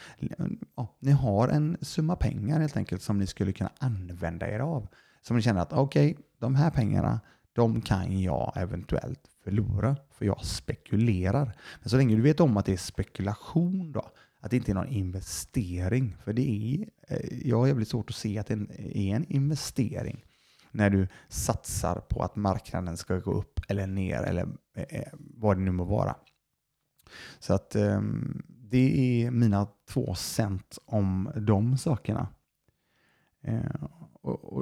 ja, 0.77 0.97
ni 1.01 1.11
har 1.11 1.49
en 1.49 1.77
summa 1.81 2.17
pengar 2.17 2.61
helt 2.61 2.77
enkelt 2.77 3.03
som 3.03 3.19
ni 3.19 3.27
skulle 3.27 3.53
kunna 3.53 3.73
använda 3.79 4.49
er 4.49 4.61
av. 4.61 4.89
Som 5.23 5.37
ni 5.37 5.43
känner 5.43 5.61
att 5.61 5.73
okej, 5.73 6.11
okay, 6.13 6.25
de 6.39 6.55
här 6.55 6.71
pengarna, 6.71 7.21
de 7.53 7.81
kan 7.81 8.21
jag 8.21 8.53
eventuellt 8.57 9.21
förlora. 9.45 9.97
För 10.11 10.25
jag 10.25 10.45
spekulerar. 10.45 11.57
Men 11.81 11.91
så 11.91 11.97
länge 11.97 12.17
du 12.17 12.23
vet 12.23 12.41
om 12.41 12.57
att 12.57 12.67
det 12.67 12.73
är 12.73 12.77
spekulation 12.77 13.93
då, 13.93 14.11
att 14.41 14.51
det 14.51 14.57
inte 14.57 14.73
är 14.73 14.75
någon 14.75 14.89
investering. 14.89 16.17
För 16.25 16.33
det 16.33 16.43
är, 16.43 16.89
eh, 17.09 17.49
jag 17.49 17.59
har 17.59 17.67
jävligt 17.67 17.89
svårt 17.89 18.11
att 18.11 18.17
se 18.17 18.39
att 18.39 18.47
det 18.47 18.55
är 18.55 19.17
en 19.17 19.33
investering 19.33 20.25
när 20.71 20.91
du 20.91 21.09
satsar 21.29 22.01
på 22.09 22.23
att 22.23 22.37
marknaden 22.37 22.97
ska 22.97 23.19
gå 23.19 23.33
upp 23.33 23.61
eller 23.69 23.87
ner 23.87 24.23
eller 24.23 24.49
eh, 24.77 24.85
eh, 24.89 25.13
vad 25.15 25.57
det 25.57 25.63
nu 25.63 25.71
må 25.71 25.85
vara. 25.85 26.17
Så 27.39 27.55
att 27.55 27.75
ehm, 27.75 28.43
det 28.49 29.23
är 29.23 29.31
mina 29.31 29.67
två 29.89 30.15
cent 30.15 30.79
om 30.85 31.31
de 31.37 31.79
sakerna. 31.79 32.29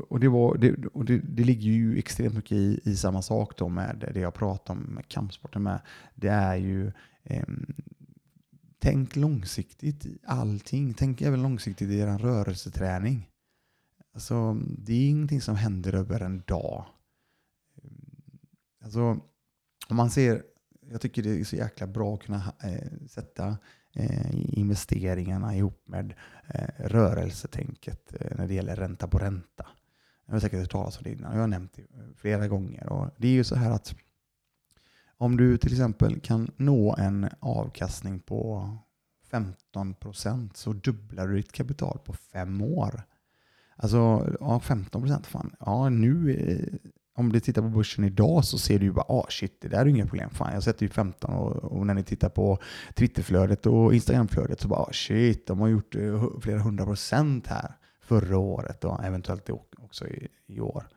Och, 0.08 0.20
det, 0.20 0.28
var, 0.28 0.56
det, 0.56 0.86
och 0.86 1.04
det, 1.04 1.18
det, 1.18 1.44
ligger 1.44 1.70
ju 1.70 1.98
extremt 1.98 2.34
mycket 2.34 2.52
i, 2.52 2.80
i 2.84 2.96
samma 2.96 3.22
sak 3.22 3.56
då 3.56 3.68
med 3.68 4.10
det 4.14 4.20
jag 4.20 4.34
pratar 4.34 4.74
om 4.74 4.80
med 4.80 5.08
kampsporten 5.08 5.62
med. 5.62 5.80
Det 6.14 6.28
är 6.28 6.56
ju 6.56 6.92
ehm, 7.24 7.74
Tänk 8.86 9.16
långsiktigt 9.16 10.06
i 10.06 10.18
allting. 10.26 10.94
Tänk 10.94 11.22
även 11.22 11.42
långsiktigt 11.42 11.90
i 11.90 11.98
er 11.98 12.18
rörelseträning. 12.18 13.28
Alltså, 14.14 14.54
det 14.78 14.92
är 14.92 15.08
ingenting 15.08 15.40
som 15.40 15.56
händer 15.56 15.94
över 15.94 16.20
en 16.20 16.42
dag. 16.46 16.86
Alltså, 18.84 19.00
om 19.88 19.96
man 19.96 20.10
ser, 20.10 20.42
jag 20.90 21.00
tycker 21.00 21.22
det 21.22 21.40
är 21.40 21.44
så 21.44 21.56
jäkla 21.56 21.86
bra 21.86 22.14
att 22.14 22.22
kunna 22.22 22.54
eh, 22.62 23.06
sätta 23.08 23.58
eh, 23.94 24.58
investeringarna 24.58 25.56
ihop 25.56 25.88
med 25.88 26.14
eh, 26.54 26.68
rörelsetänket 26.78 28.14
eh, 28.20 28.36
när 28.36 28.48
det 28.48 28.54
gäller 28.54 28.76
ränta 28.76 29.08
på 29.08 29.18
ränta. 29.18 29.66
Jag 30.26 30.32
har 30.32 30.40
säkert 30.40 30.60
hört 30.60 30.70
talas 30.70 30.98
om 30.98 31.04
det 31.04 31.12
innan, 31.12 31.32
jag 31.32 31.40
har 31.40 31.48
nämnt 31.48 31.72
det 31.72 31.82
flera 32.16 32.48
gånger. 32.48 32.92
Och 32.92 33.10
det 33.16 33.28
är 33.28 33.32
ju 33.32 33.44
så 33.44 33.56
här 33.56 33.70
att 33.70 33.94
om 35.18 35.36
du 35.36 35.58
till 35.58 35.72
exempel 35.72 36.20
kan 36.20 36.50
nå 36.56 36.94
en 36.98 37.28
avkastning 37.40 38.20
på 38.20 38.70
15 39.30 39.94
procent 39.94 40.56
så 40.56 40.72
dubblar 40.72 41.28
du 41.28 41.36
ditt 41.36 41.52
kapital 41.52 41.98
på 42.04 42.12
fem 42.12 42.62
år. 42.62 43.02
Alltså, 43.76 44.30
ja, 44.40 44.60
15 44.60 45.02
procent, 45.02 45.26
fan. 45.26 45.56
Ja, 45.60 45.88
nu, 45.88 46.34
eh, 46.34 46.90
om 47.14 47.32
du 47.32 47.40
tittar 47.40 47.62
på 47.62 47.68
börsen 47.68 48.04
idag 48.04 48.44
så 48.44 48.58
ser 48.58 48.78
du 48.78 48.84
ju 48.84 48.92
bara, 48.92 49.04
ah 49.08 49.26
shit, 49.28 49.60
det 49.60 49.68
där 49.68 49.78
är 49.78 49.86
inga 49.86 50.06
problem. 50.06 50.30
Fan, 50.30 50.54
jag 50.54 50.62
sätter 50.62 50.82
ju 50.82 50.88
15 50.88 51.34
och, 51.34 51.56
och 51.56 51.86
när 51.86 51.94
ni 51.94 52.02
tittar 52.02 52.28
på 52.28 52.58
Twitterflödet 52.94 53.66
och 53.66 53.94
Instagramflödet 53.94 54.60
så 54.60 54.68
bara, 54.68 54.80
ah, 54.80 54.92
shit, 54.92 55.46
de 55.46 55.60
har 55.60 55.68
gjort 55.68 55.94
eh, 55.94 56.26
flera 56.40 56.58
hundra 56.58 56.84
procent 56.84 57.46
här 57.46 57.76
förra 58.00 58.38
året 58.38 58.84
och 58.84 59.04
eventuellt 59.04 59.50
också 59.78 60.06
i, 60.06 60.28
i 60.46 60.60
år. 60.60 60.88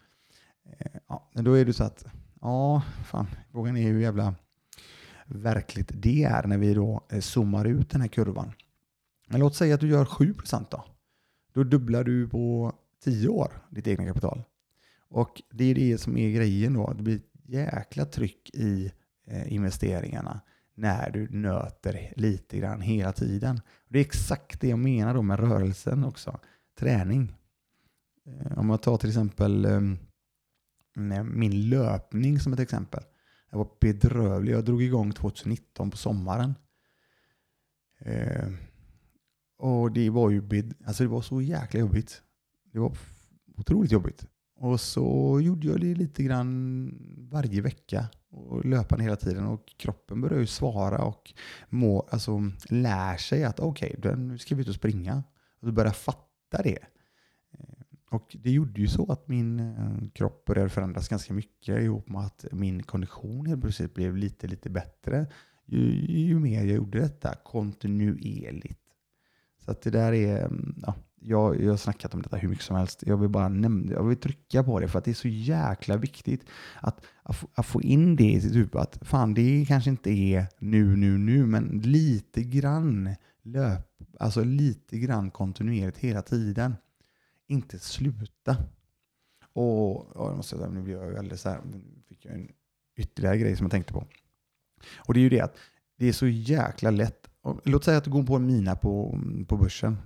Eh, 0.65 0.99
ja, 1.07 1.29
men 1.33 1.43
då 1.43 1.53
är 1.53 1.65
det 1.65 1.73
så 1.73 1.83
att, 1.83 2.05
ja, 2.41 2.81
fan, 3.05 3.27
frågan 3.51 3.77
är 3.77 3.91
hur 3.91 3.99
jävla 3.99 4.35
verkligt 5.25 5.91
det 5.93 6.23
är 6.23 6.47
när 6.47 6.57
vi 6.57 6.73
då 6.73 7.01
eh, 7.09 7.19
zoomar 7.19 7.65
ut 7.65 7.89
den 7.89 8.01
här 8.01 8.07
kurvan. 8.07 8.51
Men 9.27 9.39
låt 9.39 9.55
säga 9.55 9.75
att 9.75 9.81
du 9.81 9.87
gör 9.87 10.05
7 10.05 10.35
då. 10.69 10.85
Då 11.53 11.63
dubblar 11.63 12.03
du 12.03 12.29
på 12.29 12.73
10 13.03 13.27
år 13.27 13.51
ditt 13.69 13.87
egna 13.87 14.05
kapital. 14.05 14.43
Och 15.09 15.41
det 15.51 15.63
är 15.63 15.75
det 15.75 15.97
som 15.97 16.17
är 16.17 16.31
grejen 16.31 16.73
då. 16.73 16.93
Det 16.93 17.03
blir 17.03 17.15
ett 17.15 17.31
jäkla 17.45 18.05
tryck 18.05 18.49
i 18.53 18.91
eh, 19.27 19.53
investeringarna 19.53 20.41
när 20.75 21.09
du 21.09 21.29
nöter 21.29 22.13
lite 22.15 22.57
grann 22.57 22.81
hela 22.81 23.11
tiden. 23.11 23.61
Det 23.87 23.99
är 23.99 24.01
exakt 24.01 24.61
det 24.61 24.67
jag 24.67 24.79
menar 24.79 25.13
då 25.13 25.21
med 25.21 25.39
rörelsen 25.39 26.03
också. 26.03 26.39
Träning. 26.79 27.35
Eh, 28.25 28.59
om 28.59 28.67
man 28.67 28.79
tar 28.79 28.97
till 28.97 29.09
exempel 29.09 29.65
ehm, 29.65 29.97
min 31.23 31.69
löpning 31.69 32.39
som 32.39 32.53
ett 32.53 32.59
exempel. 32.59 33.03
Jag 33.51 33.57
var 33.57 33.69
bedrövlig. 33.79 34.53
Jag 34.53 34.65
drog 34.65 34.83
igång 34.83 35.11
2019 35.11 35.91
på 35.91 35.97
sommaren. 35.97 36.55
Eh, 37.99 38.49
och 39.57 39.91
det 39.91 40.09
var 40.09 40.29
ju 40.29 40.71
alltså 40.85 41.03
det 41.03 41.09
var 41.09 41.21
så 41.21 41.41
jäkla 41.41 41.79
jobbigt. 41.79 42.21
Det 42.73 42.79
var 42.79 42.97
otroligt 43.57 43.91
jobbigt. 43.91 44.25
Och 44.55 44.81
så 44.81 45.39
gjorde 45.41 45.67
jag 45.67 45.79
det 45.79 45.95
lite 45.95 46.23
grann 46.23 46.91
varje 47.31 47.61
vecka 47.61 48.07
och 48.31 48.65
löpande 48.65 49.03
hela 49.03 49.15
tiden 49.15 49.45
och 49.45 49.73
kroppen 49.77 50.21
började 50.21 50.41
ju 50.41 50.47
svara 50.47 51.03
och 51.03 51.33
må, 51.69 52.07
alltså, 52.11 52.51
lär 52.69 53.17
sig 53.17 53.43
att 53.43 53.59
okej, 53.59 53.95
okay, 53.97 54.15
nu 54.15 54.37
ska 54.37 54.55
vi 54.55 54.61
ut 54.61 54.67
och 54.67 54.75
springa. 54.75 55.23
Och 55.61 55.67
så 55.67 55.71
börjar 55.71 55.91
fatta 55.91 56.61
det. 56.63 56.79
Och 58.09 58.37
det 58.43 58.51
gjorde 58.51 58.81
ju 58.81 58.87
så 58.87 59.11
att 59.11 59.27
min 59.27 59.59
eh, 59.59 60.09
kropp 60.13 60.45
började 60.45 60.69
förändras 60.69 61.07
ganska 61.07 61.33
mycket 61.33 61.81
ihop 61.81 62.09
med 62.09 62.21
att 62.21 62.45
min 62.51 62.83
kondition 62.83 63.45
helt 63.45 63.61
plötsligt 63.61 63.93
blev 63.93 64.17
lite, 64.17 64.47
lite 64.47 64.69
bättre 64.69 65.27
ju, 65.65 66.21
ju 66.21 66.39
mer 66.39 66.63
jag 66.63 66.75
gjorde 66.75 66.99
detta 66.99 67.35
kontinuerligt. 67.43 68.79
Så 69.65 69.71
att 69.71 69.81
det 69.81 69.89
där 69.89 70.13
är, 70.13 70.45
mm, 70.45 70.75
ja, 70.85 70.95
jag, 71.21 71.61
jag 71.61 71.69
har 71.69 71.77
snackat 71.77 72.13
om 72.13 72.21
detta 72.21 72.37
hur 72.37 72.49
mycket 72.49 72.63
som 72.65 72.75
helst. 72.75 73.03
Jag 73.05 73.17
vill 73.17 73.29
bara 73.29 73.49
nämna, 73.49 73.91
jag 73.91 74.03
vill 74.03 74.17
trycka 74.17 74.63
på 74.63 74.79
det 74.79 74.87
för 74.87 74.99
att 74.99 75.05
det 75.05 75.11
är 75.11 75.15
så 75.15 75.27
jäkla 75.27 75.97
viktigt 75.97 76.45
att, 76.81 77.05
att, 77.23 77.45
att 77.53 77.65
få 77.65 77.81
in 77.81 78.15
det 78.15 78.31
i 78.31 78.41
sitt 78.41 78.55
huvud. 78.55 78.75
Att 78.75 78.99
fan, 79.01 79.33
det 79.33 79.65
kanske 79.67 79.89
inte 79.89 80.11
är 80.11 80.47
nu, 80.59 80.95
nu, 80.95 81.17
nu, 81.17 81.45
men 81.45 81.81
lite 81.83 82.43
grann 82.43 83.15
löp, 83.43 83.87
alltså 84.19 84.43
lite 84.43 84.99
grann 84.99 85.31
kontinuerligt 85.31 85.97
hela 85.97 86.21
tiden 86.21 86.75
inte 87.49 87.79
sluta. 87.79 88.57
Och 89.53 90.11
ja, 90.15 90.27
jag 90.27 90.37
måste 90.37 90.57
säga, 90.57 90.69
nu 90.69 90.81
blir 90.81 90.93
jag 90.93 91.07
väldigt 91.07 91.39
så 91.39 91.49
här, 91.49 91.61
fick 92.07 92.25
jag 92.25 92.33
en 92.33 92.51
ytterligare 92.97 93.37
grej 93.37 93.55
som 93.55 93.63
jag 93.63 93.71
tänkte 93.71 93.93
på. 93.93 94.07
Och 94.97 95.13
det 95.13 95.19
är 95.19 95.21
ju 95.21 95.29
det 95.29 95.41
att 95.41 95.57
det 95.97 96.07
är 96.07 96.13
så 96.13 96.27
jäkla 96.27 96.91
lätt. 96.91 97.29
Låt 97.63 97.83
säga 97.83 97.97
att 97.97 98.03
du 98.03 98.11
går 98.11 98.23
på 98.23 98.35
en 98.35 98.45
mina 98.45 98.75
på, 98.75 99.19
på 99.47 99.57
börsen. 99.57 99.97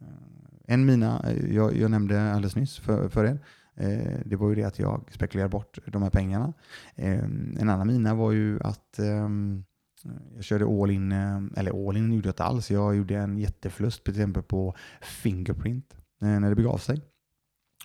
Eh, 0.00 0.74
en 0.74 0.86
mina, 0.86 1.30
eh, 1.30 1.54
jag, 1.54 1.76
jag 1.76 1.90
nämnde 1.90 2.32
alldeles 2.32 2.56
nyss 2.56 2.78
för, 2.78 3.08
för 3.08 3.24
er, 3.24 3.38
eh, 3.74 4.20
det 4.24 4.36
var 4.36 4.48
ju 4.48 4.54
det 4.54 4.64
att 4.64 4.78
jag 4.78 5.04
spekulerade 5.10 5.50
bort 5.50 5.78
de 5.86 6.02
här 6.02 6.10
pengarna. 6.10 6.52
Eh, 6.94 7.24
en 7.58 7.68
annan 7.68 7.86
mina 7.86 8.14
var 8.14 8.32
ju 8.32 8.60
att 8.60 8.98
ehm, 8.98 9.64
jag 10.34 10.44
körde 10.44 10.64
all 10.64 10.90
in, 10.90 11.12
eller 11.56 11.88
all 11.88 11.96
in 11.96 12.12
gjorde 12.12 12.28
jag 12.28 12.32
inte 12.32 12.44
alls. 12.44 12.70
Jag 12.70 12.96
gjorde 12.96 13.16
en 13.16 13.38
jätteförlust 13.38 14.04
till 14.04 14.12
exempel 14.12 14.42
på 14.42 14.74
Fingerprint. 15.02 15.96
Eh, 16.20 16.40
när 16.40 16.48
det 16.48 16.56
begav 16.56 16.78
sig. 16.78 17.00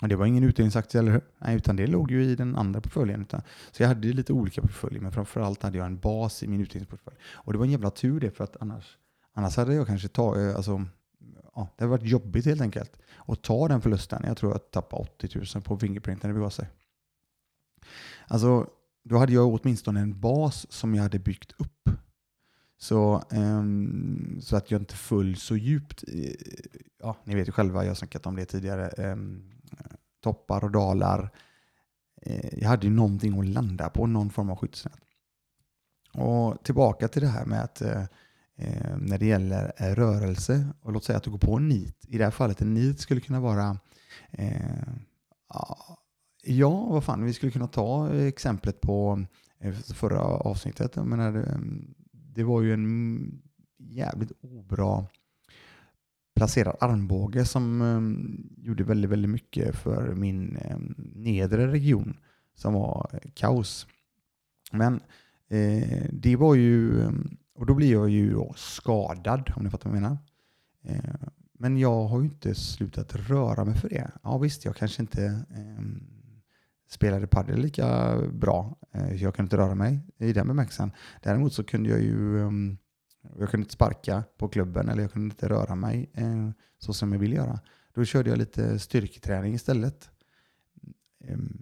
Och 0.02 0.08
det 0.08 0.15
var 0.15 0.26
ingen 0.26 0.43
utdelningsaktie, 0.43 1.00
eller 1.00 1.12
hur? 1.12 1.21
Nej, 1.38 1.56
utan 1.56 1.76
det 1.76 1.88
låg 1.88 2.12
ju 2.12 2.24
i 2.24 2.36
den 2.36 2.56
andra 2.56 2.82
portföljen. 2.82 3.21
Utan, 3.21 3.41
så 3.71 3.84
jag 3.84 3.88
hade 3.88 4.08
lite 4.08 4.34
olika 4.34 4.62
portföljer, 4.62 5.02
men 5.02 5.12
framförallt 5.12 5.63
hade 5.63 5.78
jag 5.78 5.86
en 5.86 6.00
bas 6.00 6.43
i 6.43 6.48
min 6.48 6.62
utdelningsportfölj. 6.62 7.17
Och 7.34 7.54
det 7.54 7.60
var 7.60 7.65
en 7.65 7.71
jävla 7.71 7.89
tur 7.89 8.19
det, 8.19 8.32
för 8.32 8.43
att 8.43 8.58
annars, 8.62 8.98
annars 9.34 9.58
hade 9.58 9.76
jag 9.76 9.88
kanske 9.88 10.08
tagit, 10.08 10.50
eh, 10.50 10.56
alltså, 10.56 10.86
ja, 11.56 11.69
det 11.78 11.84
hade 11.84 11.91
varit 11.91 12.10
jobbigt 12.10 12.45
helt 12.45 12.62
enkelt 12.62 12.98
att 13.26 13.43
ta 13.43 13.67
den 13.67 13.82
förlusten. 13.82 14.24
Jag 14.28 14.38
tror 14.38 14.52
jag 14.52 14.71
tappade 14.71 15.02
80 15.02 15.30
000 15.56 15.63
på 15.63 15.78
Fingerprint 15.78 16.24
när 16.24 16.28
det 16.30 16.34
begav 16.34 16.50
sig. 16.50 16.69
Alltså, 18.28 18.67
då 19.04 19.17
hade 19.17 19.34
jag 19.34 19.48
åtminstone 19.48 20.00
en 20.00 20.19
bas 20.19 20.71
som 20.71 20.95
jag 20.95 21.04
hade 21.04 21.19
byggt 21.19 21.52
upp 21.58 21.75
så, 22.78 23.24
um, 23.32 24.40
så 24.42 24.56
att 24.56 24.72
jag 24.72 24.82
inte 24.82 24.96
föll 24.96 25.36
så 25.36 25.58
djupt. 25.58 26.04
i, 26.04 26.36
Ja, 27.00 27.18
ni 27.24 27.36
vet 27.36 27.48
ju 27.48 27.52
själva, 27.52 27.84
jag 27.84 27.90
har 27.90 27.96
snackat 27.96 28.26
om 28.26 28.36
det 28.36 28.46
tidigare. 28.46 29.12
Um, 29.12 29.52
toppar 30.24 30.64
och 30.64 30.72
dalar. 30.72 31.30
Uh, 32.28 32.60
jag 32.60 32.70
hade 32.70 32.88
ju 32.88 32.94
någonting 32.94 33.40
att 33.40 33.46
landa 33.46 33.90
på, 33.90 34.08
någon 34.08 34.30
form 34.30 34.50
av 34.50 34.58
skyddsnät. 34.58 35.00
Och 36.14 36.64
tillbaka 36.64 37.08
till 37.08 37.22
det 37.22 37.28
här 37.28 37.46
med 37.46 37.64
att 37.64 37.82
uh, 37.82 38.04
när 38.98 39.18
det 39.18 39.26
gäller 39.26 39.74
eh, 39.78 39.96
rörelse, 39.96 40.68
och 40.82 40.92
låt 40.92 41.04
säga 41.04 41.18
att 41.18 41.24
du 41.24 41.32
går 41.32 41.38
på 41.38 41.56
en 41.56 41.68
nit. 41.68 42.06
I 42.08 42.18
det 42.18 42.24
här 42.24 42.32
fallet 42.32 42.62
en 42.62 42.74
nit 42.74 43.00
skulle 43.00 43.22
kunna 43.22 43.40
vara 43.40 43.80
Ja, 46.44 46.86
vad 46.90 47.04
fan, 47.04 47.24
vi 47.24 47.34
skulle 47.34 47.52
kunna 47.52 47.68
ta 47.68 48.14
exemplet 48.14 48.82
på 48.82 49.26
förra 49.94 50.20
avsnittet. 50.22 50.96
Jag 50.96 51.08
menar, 51.08 51.60
det 52.36 52.43
var 52.43 52.62
ju 52.62 52.74
en 52.74 53.41
jävligt 53.78 54.32
obra 54.41 55.06
placerad 56.36 56.76
armbåge 56.80 57.45
som 57.45 57.82
ehm, 57.82 58.50
gjorde 58.58 58.84
väldigt, 58.84 59.12
väldigt 59.12 59.32
mycket 59.32 59.76
för 59.76 60.15
min 60.15 60.58
ehm, 60.58 60.95
nedre 61.15 61.71
region 61.71 62.17
som 62.56 62.74
var 62.74 63.10
eh, 63.13 63.32
kaos. 63.34 63.88
Men 64.71 64.93
eh, 65.50 66.06
det 66.12 66.36
var 66.36 66.56
ju, 66.56 67.02
ehm, 67.02 67.38
och 67.56 67.65
då 67.65 67.74
blir 67.74 67.91
jag 67.91 68.10
ju 68.10 68.32
då 68.32 68.54
skadad 68.58 69.52
om 69.56 69.63
ni 69.63 69.69
fattar 69.69 69.89
vad 69.89 69.98
jag 69.98 70.02
menar. 70.02 70.17
Eh, 70.84 71.28
men 71.54 71.78
jag 71.78 72.04
har 72.04 72.19
ju 72.19 72.26
inte 72.26 72.56
slutat 72.56 73.15
röra 73.15 73.65
mig 73.65 73.76
för 73.76 73.89
det. 73.89 74.12
Ja 74.24 74.38
visst, 74.38 74.65
jag 74.65 74.76
kanske 74.76 75.02
inte 75.02 75.26
eh, 75.50 75.84
spelade 76.88 77.28
padel 77.28 77.60
lika 77.60 78.17
bra. 78.34 78.78
Eh, 78.91 79.24
jag 79.24 79.36
kunde 79.36 79.45
inte 79.45 79.58
röra 79.58 79.76
mig 79.76 80.00
i 80.17 80.34
den 80.34 80.48
bemärkelsen. 80.48 80.91
Däremot 81.24 81.54
så 81.54 81.63
kunde 81.63 81.89
jag 81.89 82.02
ju 82.02 82.41
ehm, 82.41 82.78
jag 83.39 83.50
kunde 83.50 83.63
inte 83.63 83.74
sparka 83.74 84.24
på 84.38 84.48
klubben 84.48 84.89
eller 84.89 85.02
jag 85.02 85.12
kunde 85.12 85.34
inte 85.34 85.50
röra 85.50 85.76
mig 85.76 86.10
eh, 86.13 86.50
så 86.78 86.93
som 86.93 87.12
jag 87.12 87.19
ville 87.19 87.36
göra. 87.36 87.60
Då 87.93 88.06
körde 88.06 88.30
jag 88.30 88.39
lite 88.39 88.80
styrketräning 88.80 89.54
istället. 89.54 90.10
Ehm, 91.28 91.60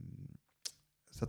så 1.11 1.27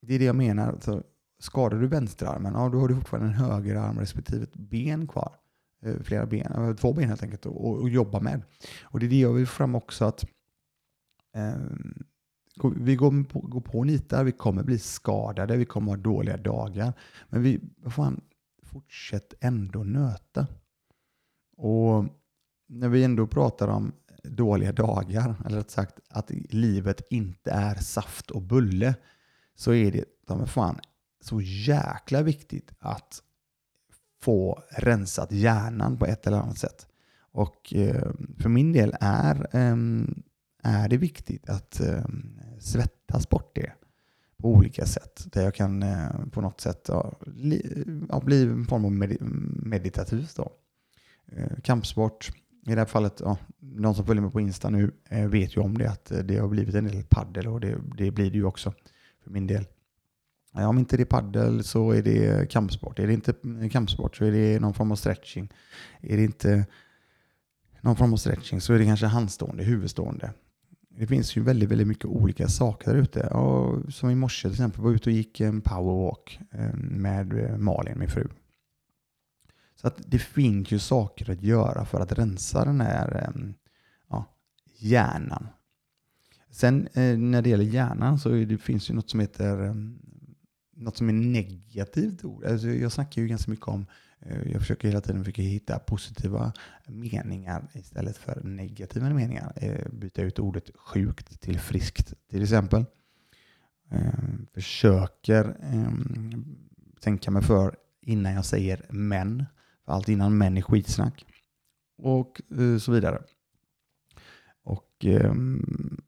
det 0.00 0.14
är 0.14 0.18
det 0.18 0.24
jag 0.24 0.36
menar. 0.36 0.78
Så 0.80 1.02
skadar 1.38 1.78
du 1.78 1.86
vänsterarmen, 1.86 2.52
ja, 2.54 2.68
då 2.68 2.80
har 2.80 2.88
du 2.88 2.94
fortfarande 2.94 3.28
en 3.28 3.34
högerarm 3.34 3.98
respektive 3.98 4.42
ett 4.42 4.56
ben 4.56 5.06
kvar. 5.06 5.36
Eh, 5.82 5.94
flera 6.02 6.26
ben, 6.26 6.76
två 6.76 6.92
ben 6.92 7.08
helt 7.08 7.22
enkelt 7.22 7.46
att 7.46 7.92
jobba 7.92 8.20
med. 8.20 8.42
Och 8.82 9.00
det 9.00 9.06
är 9.06 9.10
det 9.10 9.20
jag 9.20 9.32
vill 9.32 9.46
fram 9.46 9.74
också 9.74 10.04
att 10.04 10.24
um, 11.36 12.06
vi 12.76 12.96
går 12.96 13.24
på, 13.24 13.40
går 13.40 13.60
på 13.60 13.84
nitar, 13.84 14.24
vi 14.24 14.32
kommer 14.32 14.62
bli 14.62 14.78
skadade, 14.78 15.56
vi 15.56 15.64
kommer 15.64 15.92
ha 15.92 15.96
dåliga 15.96 16.36
dagar. 16.36 16.92
Men 17.28 17.42
vi 17.42 17.60
fan, 17.90 18.20
fortsätt 18.62 19.34
ändå 19.40 19.84
nöta. 19.84 20.46
Och 21.56 22.04
när 22.66 22.88
vi 22.88 23.04
ändå 23.04 23.26
pratar 23.26 23.68
om 23.68 23.92
dåliga 24.22 24.72
dagar, 24.72 25.34
eller 25.46 25.56
rätt 25.56 25.70
sagt 25.70 26.00
att 26.08 26.30
livet 26.50 27.02
inte 27.10 27.50
är 27.50 27.74
saft 27.74 28.30
och 28.30 28.42
bulle, 28.42 28.94
så 29.54 29.72
är 29.72 29.92
det 29.92 30.04
de 30.26 30.46
fan 30.46 30.80
så 31.20 31.40
jäkla 31.40 32.22
viktigt 32.22 32.72
att 32.78 33.22
få 34.22 34.62
rensat 34.70 35.32
hjärnan 35.32 35.98
på 35.98 36.06
ett 36.06 36.26
eller 36.26 36.38
annat 36.38 36.58
sätt. 36.58 36.86
Och 37.32 37.74
eh, 37.74 38.10
för 38.38 38.48
min 38.48 38.72
del 38.72 38.94
är 39.00 39.56
eh, 39.56 39.76
är 40.62 40.88
det 40.88 40.96
viktigt 40.96 41.48
att 41.48 41.80
eh, 41.80 42.04
svettas 42.58 43.28
bort 43.28 43.50
det 43.54 43.72
på 44.42 44.48
olika 44.48 44.86
sätt. 44.86 45.26
Där 45.32 45.42
jag 45.42 45.54
kan 45.54 45.82
eh, 45.82 46.10
på 46.30 46.40
något 46.40 46.60
sätt 46.60 46.84
ja, 46.88 47.12
li, 47.26 47.84
ja, 48.08 48.20
bli 48.20 48.42
en 48.42 48.66
form 48.66 48.84
av 48.84 48.92
med, 48.92 49.16
meditativt. 49.62 50.36
Då. 50.36 50.52
eh, 51.32 51.60
kampsport. 51.62 52.30
I 52.66 52.70
det 52.70 52.80
här 52.80 52.86
fallet, 52.86 53.20
ja, 53.24 53.38
de 53.58 53.94
som 53.94 54.06
följer 54.06 54.22
mig 54.22 54.30
på 54.30 54.40
Insta 54.40 54.70
nu 54.70 54.92
eh, 55.08 55.28
vet 55.28 55.56
ju 55.56 55.60
om 55.60 55.78
det, 55.78 55.90
att 55.90 56.10
eh, 56.10 56.18
det 56.18 56.36
har 56.36 56.48
blivit 56.48 56.74
en 56.74 56.84
del 56.84 57.04
paddel 57.04 57.46
och 57.46 57.60
det, 57.60 57.78
det 57.96 58.10
blir 58.10 58.30
det 58.30 58.36
ju 58.36 58.44
också 58.44 58.72
för 59.24 59.30
min 59.30 59.46
del. 59.46 59.66
Om 60.52 60.78
inte 60.78 60.96
det 60.96 61.02
är 61.02 61.04
paddel 61.04 61.64
så 61.64 61.90
är 61.90 62.02
det 62.02 62.50
kampsport. 62.50 62.98
Är 62.98 63.06
det 63.06 63.12
inte 63.12 63.34
kampsport 63.72 64.16
så 64.16 64.24
är 64.24 64.32
det 64.32 64.60
någon 64.60 64.74
form 64.74 64.92
av 64.92 64.96
stretching. 64.96 65.52
Är 66.00 66.16
det 66.16 66.24
inte 66.24 66.66
någon 67.80 67.96
form 67.96 68.12
av 68.12 68.16
stretching 68.16 68.60
så 68.60 68.74
är 68.74 68.78
det 68.78 68.84
kanske 68.84 69.06
handstående, 69.06 69.64
huvudstående. 69.64 70.32
Det 70.98 71.06
finns 71.06 71.36
ju 71.36 71.42
väldigt, 71.42 71.68
väldigt 71.68 71.86
mycket 71.86 72.04
olika 72.04 72.48
saker 72.48 72.92
där 72.92 72.98
ute. 72.98 73.28
som 73.92 74.10
i 74.10 74.14
morse 74.14 74.48
till 74.48 74.54
exempel, 74.54 74.82
var 74.82 74.90
ute 74.90 75.10
och 75.10 75.16
gick 75.16 75.40
en 75.40 75.60
powerwalk 75.60 76.40
eh, 76.50 76.74
med 76.74 77.32
eh, 77.32 77.56
Malin, 77.56 77.98
min 77.98 78.08
fru. 78.08 78.28
Så 79.76 79.86
att 79.86 80.00
det 80.06 80.18
finns 80.18 80.70
ju 80.70 80.78
saker 80.78 81.30
att 81.30 81.42
göra 81.42 81.84
för 81.84 82.00
att 82.00 82.12
rensa 82.12 82.64
den 82.64 82.80
här 82.80 83.16
eh, 83.16 83.42
ja, 84.08 84.24
hjärnan. 84.78 85.46
Sen 86.50 86.88
när 87.30 87.42
det 87.42 87.50
gäller 87.50 87.64
hjärnan 87.64 88.18
så 88.18 88.28
det 88.28 88.58
finns 88.58 88.90
ju 88.90 88.94
något 88.94 89.10
som 89.10 89.20
heter 89.20 89.74
något 90.76 90.96
som 90.96 91.08
är 91.08 91.12
negativt 91.12 92.24
ord. 92.24 92.44
Alltså 92.44 92.68
jag 92.68 92.92
snackar 92.92 93.22
ju 93.22 93.28
ganska 93.28 93.50
mycket 93.50 93.68
om 93.68 93.86
Eh, 94.20 94.52
jag 94.52 94.60
försöker 94.60 94.88
hela 94.88 95.00
tiden 95.00 95.24
försöka 95.24 95.42
hitta 95.42 95.78
positiva 95.78 96.52
meningar 96.86 97.68
istället 97.72 98.16
för 98.16 98.40
negativa 98.44 99.10
meningar. 99.10 99.52
Eh, 99.56 99.88
byta 99.92 100.22
ut 100.22 100.38
ordet 100.38 100.70
sjukt 100.74 101.40
till 101.40 101.58
friskt 101.58 102.14
till 102.30 102.42
exempel. 102.42 102.84
Eh, 103.90 104.12
försöker 104.54 105.56
ehm, 105.62 106.56
tänka 107.00 107.30
mig 107.30 107.42
för 107.42 107.76
innan 108.02 108.32
jag 108.32 108.44
säger 108.44 108.86
men. 108.88 109.44
För 109.84 109.92
allt 109.92 110.08
innan 110.08 110.38
män 110.38 110.56
är 110.56 110.62
skitsnack. 110.62 111.24
Och 111.98 112.40
så 112.80 112.92
vidare. 112.92 113.22
Och 114.62 115.04
ehm, 115.04 116.00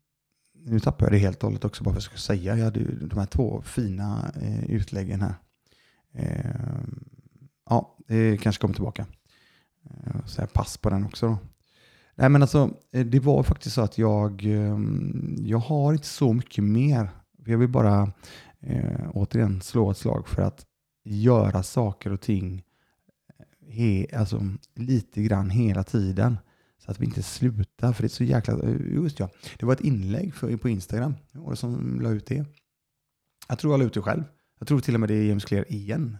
nu 0.52 0.80
tappar 0.80 1.06
jag 1.06 1.12
det 1.12 1.18
helt 1.18 1.36
och 1.36 1.48
hållet 1.48 1.64
också 1.64 1.84
bara 1.84 1.90
för 1.92 1.98
att 1.98 2.04
jag 2.04 2.20
ska 2.20 2.34
säga. 2.34 2.56
Jag 2.56 2.64
hade 2.64 2.80
ju 2.80 3.06
de 3.06 3.18
här 3.18 3.26
två 3.26 3.62
fina 3.62 4.32
utläggen 4.68 5.20
här. 5.20 5.34
Ehm, 6.12 7.09
Ja, 7.70 7.96
det 8.08 8.36
kanske 8.36 8.60
kommer 8.60 8.74
tillbaka. 8.74 9.06
Eh, 9.84 10.26
så 10.26 10.40
jag 10.40 10.52
pass 10.52 10.76
på 10.78 10.90
den 10.90 11.04
också 11.04 11.26
då. 11.26 11.38
Nej 12.14 12.28
men 12.28 12.42
alltså, 12.42 12.70
eh, 12.92 13.06
det 13.06 13.20
var 13.20 13.42
faktiskt 13.42 13.74
så 13.74 13.80
att 13.80 13.98
jag, 13.98 14.44
ehm, 14.44 15.36
jag 15.40 15.58
har 15.58 15.92
inte 15.92 16.06
så 16.06 16.32
mycket 16.32 16.64
mer. 16.64 17.10
Jag 17.46 17.58
vill 17.58 17.68
bara 17.68 18.12
eh, 18.60 19.10
återigen 19.14 19.60
slå 19.60 19.90
ett 19.90 19.96
slag 19.96 20.28
för 20.28 20.42
att 20.42 20.66
göra 21.04 21.62
saker 21.62 22.12
och 22.12 22.20
ting 22.20 22.64
eh, 23.38 23.74
he, 23.74 24.06
alltså, 24.18 24.42
lite 24.74 25.22
grann 25.22 25.50
hela 25.50 25.84
tiden. 25.84 26.38
Så 26.78 26.90
att 26.90 27.00
vi 27.00 27.04
inte 27.04 27.22
slutar. 27.22 27.92
För 27.92 28.02
det 28.02 28.06
är 28.06 28.08
så 28.08 28.24
jäkla... 28.24 28.54
Just 28.94 29.18
ja, 29.18 29.28
det 29.58 29.66
var 29.66 29.72
ett 29.72 29.80
inlägg 29.80 30.34
för, 30.34 30.56
på 30.56 30.68
Instagram. 30.68 31.14
Det 31.32 31.38
var 31.38 31.50
det 31.50 31.56
som 31.56 32.00
la 32.00 32.10
ut 32.10 32.26
det. 32.26 32.44
Jag 33.48 33.58
tror 33.58 33.72
jag 33.72 33.78
la 33.78 33.84
ut 33.84 33.94
det 33.94 34.02
själv. 34.02 34.22
Jag 34.58 34.68
tror 34.68 34.80
till 34.80 34.94
och 34.94 35.00
med 35.00 35.08
det 35.08 35.14
är 35.14 35.24
James 35.24 35.44
Clear 35.44 35.72
igen 35.72 36.18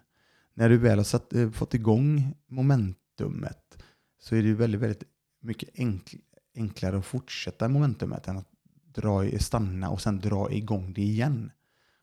när 0.61 0.69
du 0.69 0.77
väl 0.77 0.99
har 0.99 1.05
satt, 1.05 1.33
eh, 1.33 1.51
fått 1.51 1.75
igång 1.75 2.35
momentumet 2.47 3.83
så 4.19 4.37
är 4.37 4.43
det 4.43 4.55
väldigt, 4.55 4.81
väldigt 4.81 5.03
mycket 5.41 5.69
enkl, 5.75 6.17
enklare 6.55 6.99
att 6.99 7.07
fortsätta 7.07 7.69
momentumet 7.69 8.29
än 8.29 8.37
att 8.37 8.49
dra, 8.95 9.39
stanna 9.39 9.91
och 9.91 10.01
sen 10.01 10.19
dra 10.19 10.53
igång 10.53 10.93
det 10.93 11.03
igen. 11.03 11.51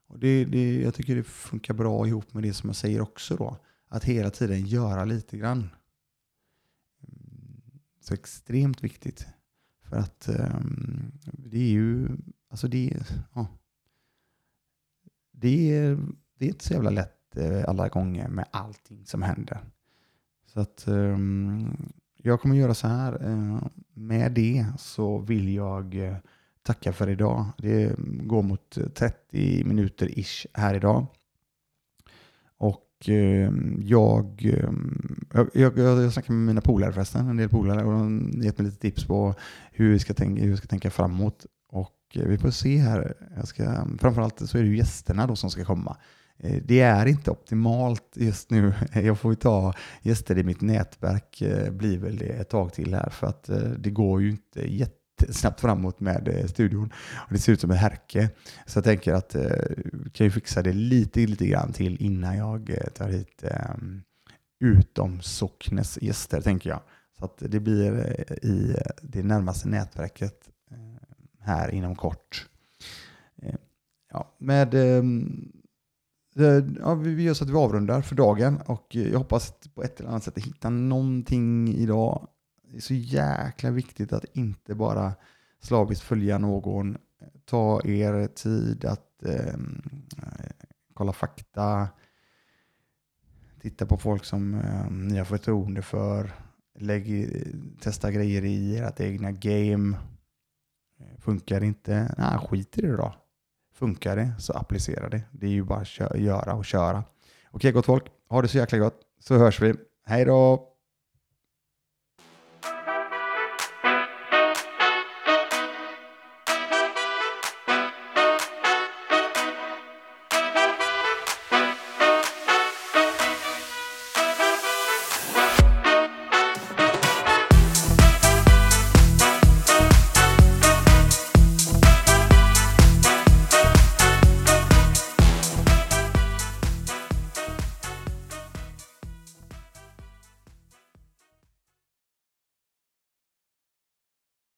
Och 0.08 0.20
det, 0.20 0.46
det, 0.46 0.82
jag 0.82 0.94
tycker 0.94 1.16
det 1.16 1.24
funkar 1.24 1.74
bra 1.74 2.08
ihop 2.08 2.34
med 2.34 2.44
det 2.44 2.54
som 2.54 2.70
jag 2.70 2.76
säger 2.76 3.02
också 3.02 3.36
då. 3.36 3.58
Att 3.88 4.04
hela 4.04 4.30
tiden 4.30 4.66
göra 4.66 5.06
lite 5.06 5.38
grann. 5.38 5.70
Mm, 7.08 7.62
så 8.02 8.14
extremt 8.14 8.84
viktigt. 8.84 9.28
För 9.84 9.96
att 9.96 10.30
um, 10.30 11.12
det 11.24 11.58
är 11.58 11.70
ju, 11.70 12.08
alltså 12.50 12.68
det, 12.68 12.94
ja, 13.34 13.48
det, 15.32 15.76
är, 15.76 15.98
det 16.38 16.46
är 16.46 16.50
inte 16.50 16.66
så 16.66 16.74
jävla 16.74 16.90
lätt 16.90 17.17
Eh, 17.38 17.64
alla 17.68 17.88
gånger 17.88 18.28
med 18.28 18.46
allting 18.52 19.06
som 19.06 19.22
händer. 19.22 19.60
Så 20.54 20.60
att 20.60 20.84
um, 20.88 21.92
jag 22.18 22.42
kommer 22.42 22.56
göra 22.56 22.74
så 22.74 22.88
här. 22.88 23.28
Uh, 23.28 23.64
med 23.94 24.32
det 24.32 24.66
så 24.78 25.18
vill 25.18 25.54
jag 25.54 25.96
uh, 25.96 26.16
tacka 26.64 26.94
för 26.94 27.10
idag. 27.10 27.46
Det 27.58 27.96
går 28.24 28.44
mot 28.44 28.78
30 28.96 29.64
minuter 29.64 30.20
ish 30.20 30.46
här 30.54 30.76
idag. 30.76 31.06
Och 32.58 33.10
uh, 33.10 33.52
jag, 33.82 34.46
ehm, 34.46 35.26
jag, 35.34 35.50
jag, 35.54 35.78
jag 35.78 36.14
snackar 36.14 36.34
med 36.34 36.46
mina 36.46 36.62
polare 36.62 36.94
förresten, 36.94 37.30
en 37.30 37.38
del 37.38 37.50
polare, 37.50 37.84
och 37.84 37.92
de 37.92 38.32
har 38.36 38.44
gett 38.44 38.58
mig 38.58 38.66
lite 38.66 38.82
tips 38.82 39.06
på 39.06 39.36
hur 39.72 39.92
vi 39.92 40.00
ska 40.00 40.14
tänka, 40.14 40.42
hur 40.42 40.52
vi 40.52 40.58
ska 40.58 40.68
tänka 40.68 40.92
framåt. 40.92 41.46
Och 41.70 42.18
vi 42.26 42.38
får 42.38 42.52
se 42.52 42.78
här. 42.78 43.14
Jag 43.36 43.48
ska, 43.48 43.88
framförallt 44.00 44.50
så 44.50 44.58
är 44.58 44.62
det 44.62 44.68
ju 44.68 44.78
gästerna 44.78 45.28
då 45.28 45.36
som 45.36 45.50
ska 45.50 45.66
komma. 45.66 45.98
Eh, 46.40 46.62
det 46.66 46.80
är 46.80 47.06
inte 47.06 47.32
optimalt 47.32 48.04
just 48.14 48.52
nu. 48.52 48.74
Jag 48.94 49.20
får 49.20 49.32
ju 49.32 49.36
ta 49.36 49.74
gäster 50.02 50.38
i 50.38 50.44
mitt 50.44 50.62
nätverk, 50.62 51.42
eh, 51.42 51.72
blir 51.72 51.98
väl 51.98 52.18
det 52.18 52.26
ett 52.26 52.50
tag 52.50 52.74
till 52.74 52.94
här, 52.94 53.10
för 53.10 53.28
att 53.28 53.50
eh, 53.50 53.58
det 53.58 53.90
går 53.90 54.22
ju 54.22 54.30
inte 54.30 54.74
jättesnabbt 54.74 55.62
framåt 55.62 56.00
med 56.00 56.50
studion. 56.50 56.94
Och 57.16 57.34
det 57.34 57.40
ser 57.40 57.54
ut 57.54 57.62
som 57.62 57.72
en 57.72 57.78
härke. 57.78 58.30
Så 58.66 58.78
jag 58.78 58.84
tänker 58.84 59.14
att 59.14 59.36
vi 59.36 60.10
kan 60.10 60.26
ju 60.26 60.32
fixa 60.32 60.62
det 60.62 60.74
lite, 60.74 61.20
lite 61.20 61.48
grann 61.48 61.74
till 61.74 62.02
innan 62.02 62.38
jag 62.38 62.78
tar 62.94 63.10
hit 63.10 63.44
um, 63.76 64.02
utom 64.60 65.22
socknes 65.22 66.02
gäster, 66.02 66.42
tänker 66.42 66.70
jag. 66.70 66.82
Så 67.20 67.26
att 67.26 67.38
det 67.38 67.60
blir 67.60 67.96
i 68.46 68.76
det 69.02 69.24
närmaste 69.24 69.68
nätverket 69.68 70.50
här 71.40 71.70
inom 71.70 71.96
kort. 71.96 72.48
Ja, 74.12 74.36
med 74.38 74.74
ehm, 74.74 75.52
Eh, 76.40 76.64
ja, 76.80 76.96
vi 76.96 77.24
gör 77.24 77.34
så 77.34 77.44
att 77.44 77.50
vi 77.50 77.56
avrundar 77.56 78.02
för 78.02 78.16
dagen 78.16 78.62
och 78.66 78.96
eh, 78.96 79.12
jag 79.12 79.18
hoppas 79.18 79.54
på 79.76 79.84
ett 79.84 80.00
eller 80.00 80.10
annat 80.10 80.24
sätt 80.24 80.38
att 80.38 80.44
hitta 80.44 80.70
någonting 80.70 81.70
idag. 81.76 82.28
Det 82.72 82.78
är 82.78 82.82
så 82.82 82.94
jäkla 82.94 83.72
viktigt 83.72 84.14
att 84.14 84.26
inte 84.34 84.76
bara 84.76 85.14
slaviskt 85.62 86.04
följa 86.04 86.38
någon. 86.38 86.98
Ta 87.46 87.82
er 87.86 88.28
tid 88.28 88.86
att 88.86 89.24
ehm, 89.24 89.82
eh, 90.18 90.68
kolla 90.94 91.14
fakta. 91.14 91.88
Titta 93.62 93.86
på 93.86 93.98
folk 93.98 94.26
som 94.26 94.54
eh, 94.54 94.92
ni 94.92 95.18
har 95.18 95.26
förtroende 95.26 95.82
för. 95.82 96.32
Lägg, 96.80 97.32
testa 97.82 98.12
grejer 98.12 98.46
i 98.46 98.78
ert 98.78 99.00
egna 99.00 99.32
game. 99.32 99.98
Eh, 101.00 101.20
funkar 101.20 101.60
det 101.60 101.66
inte? 101.66 102.16
Nej, 102.18 102.38
skit 102.38 102.78
i 102.78 102.82
det 102.82 102.98
då. 102.98 103.14
Funkar 103.78 104.16
det 104.16 104.34
så 104.40 104.54
applicera 104.54 105.10
det. 105.10 105.22
Det 105.32 105.46
är 105.46 105.52
ju 105.52 105.64
bara 105.64 105.80
att 105.80 106.20
göra 106.20 106.54
och 106.54 106.66
köra. 106.66 107.04
Okej 107.52 107.72
gott 107.72 107.86
folk, 107.86 108.04
ha 108.30 108.42
det 108.42 108.48
så 108.48 108.58
jäkla 108.58 108.78
gott 108.78 109.00
så 109.20 109.38
hörs 109.38 109.62
vi. 109.62 109.74
Hej 110.06 110.26
då! 110.26 110.68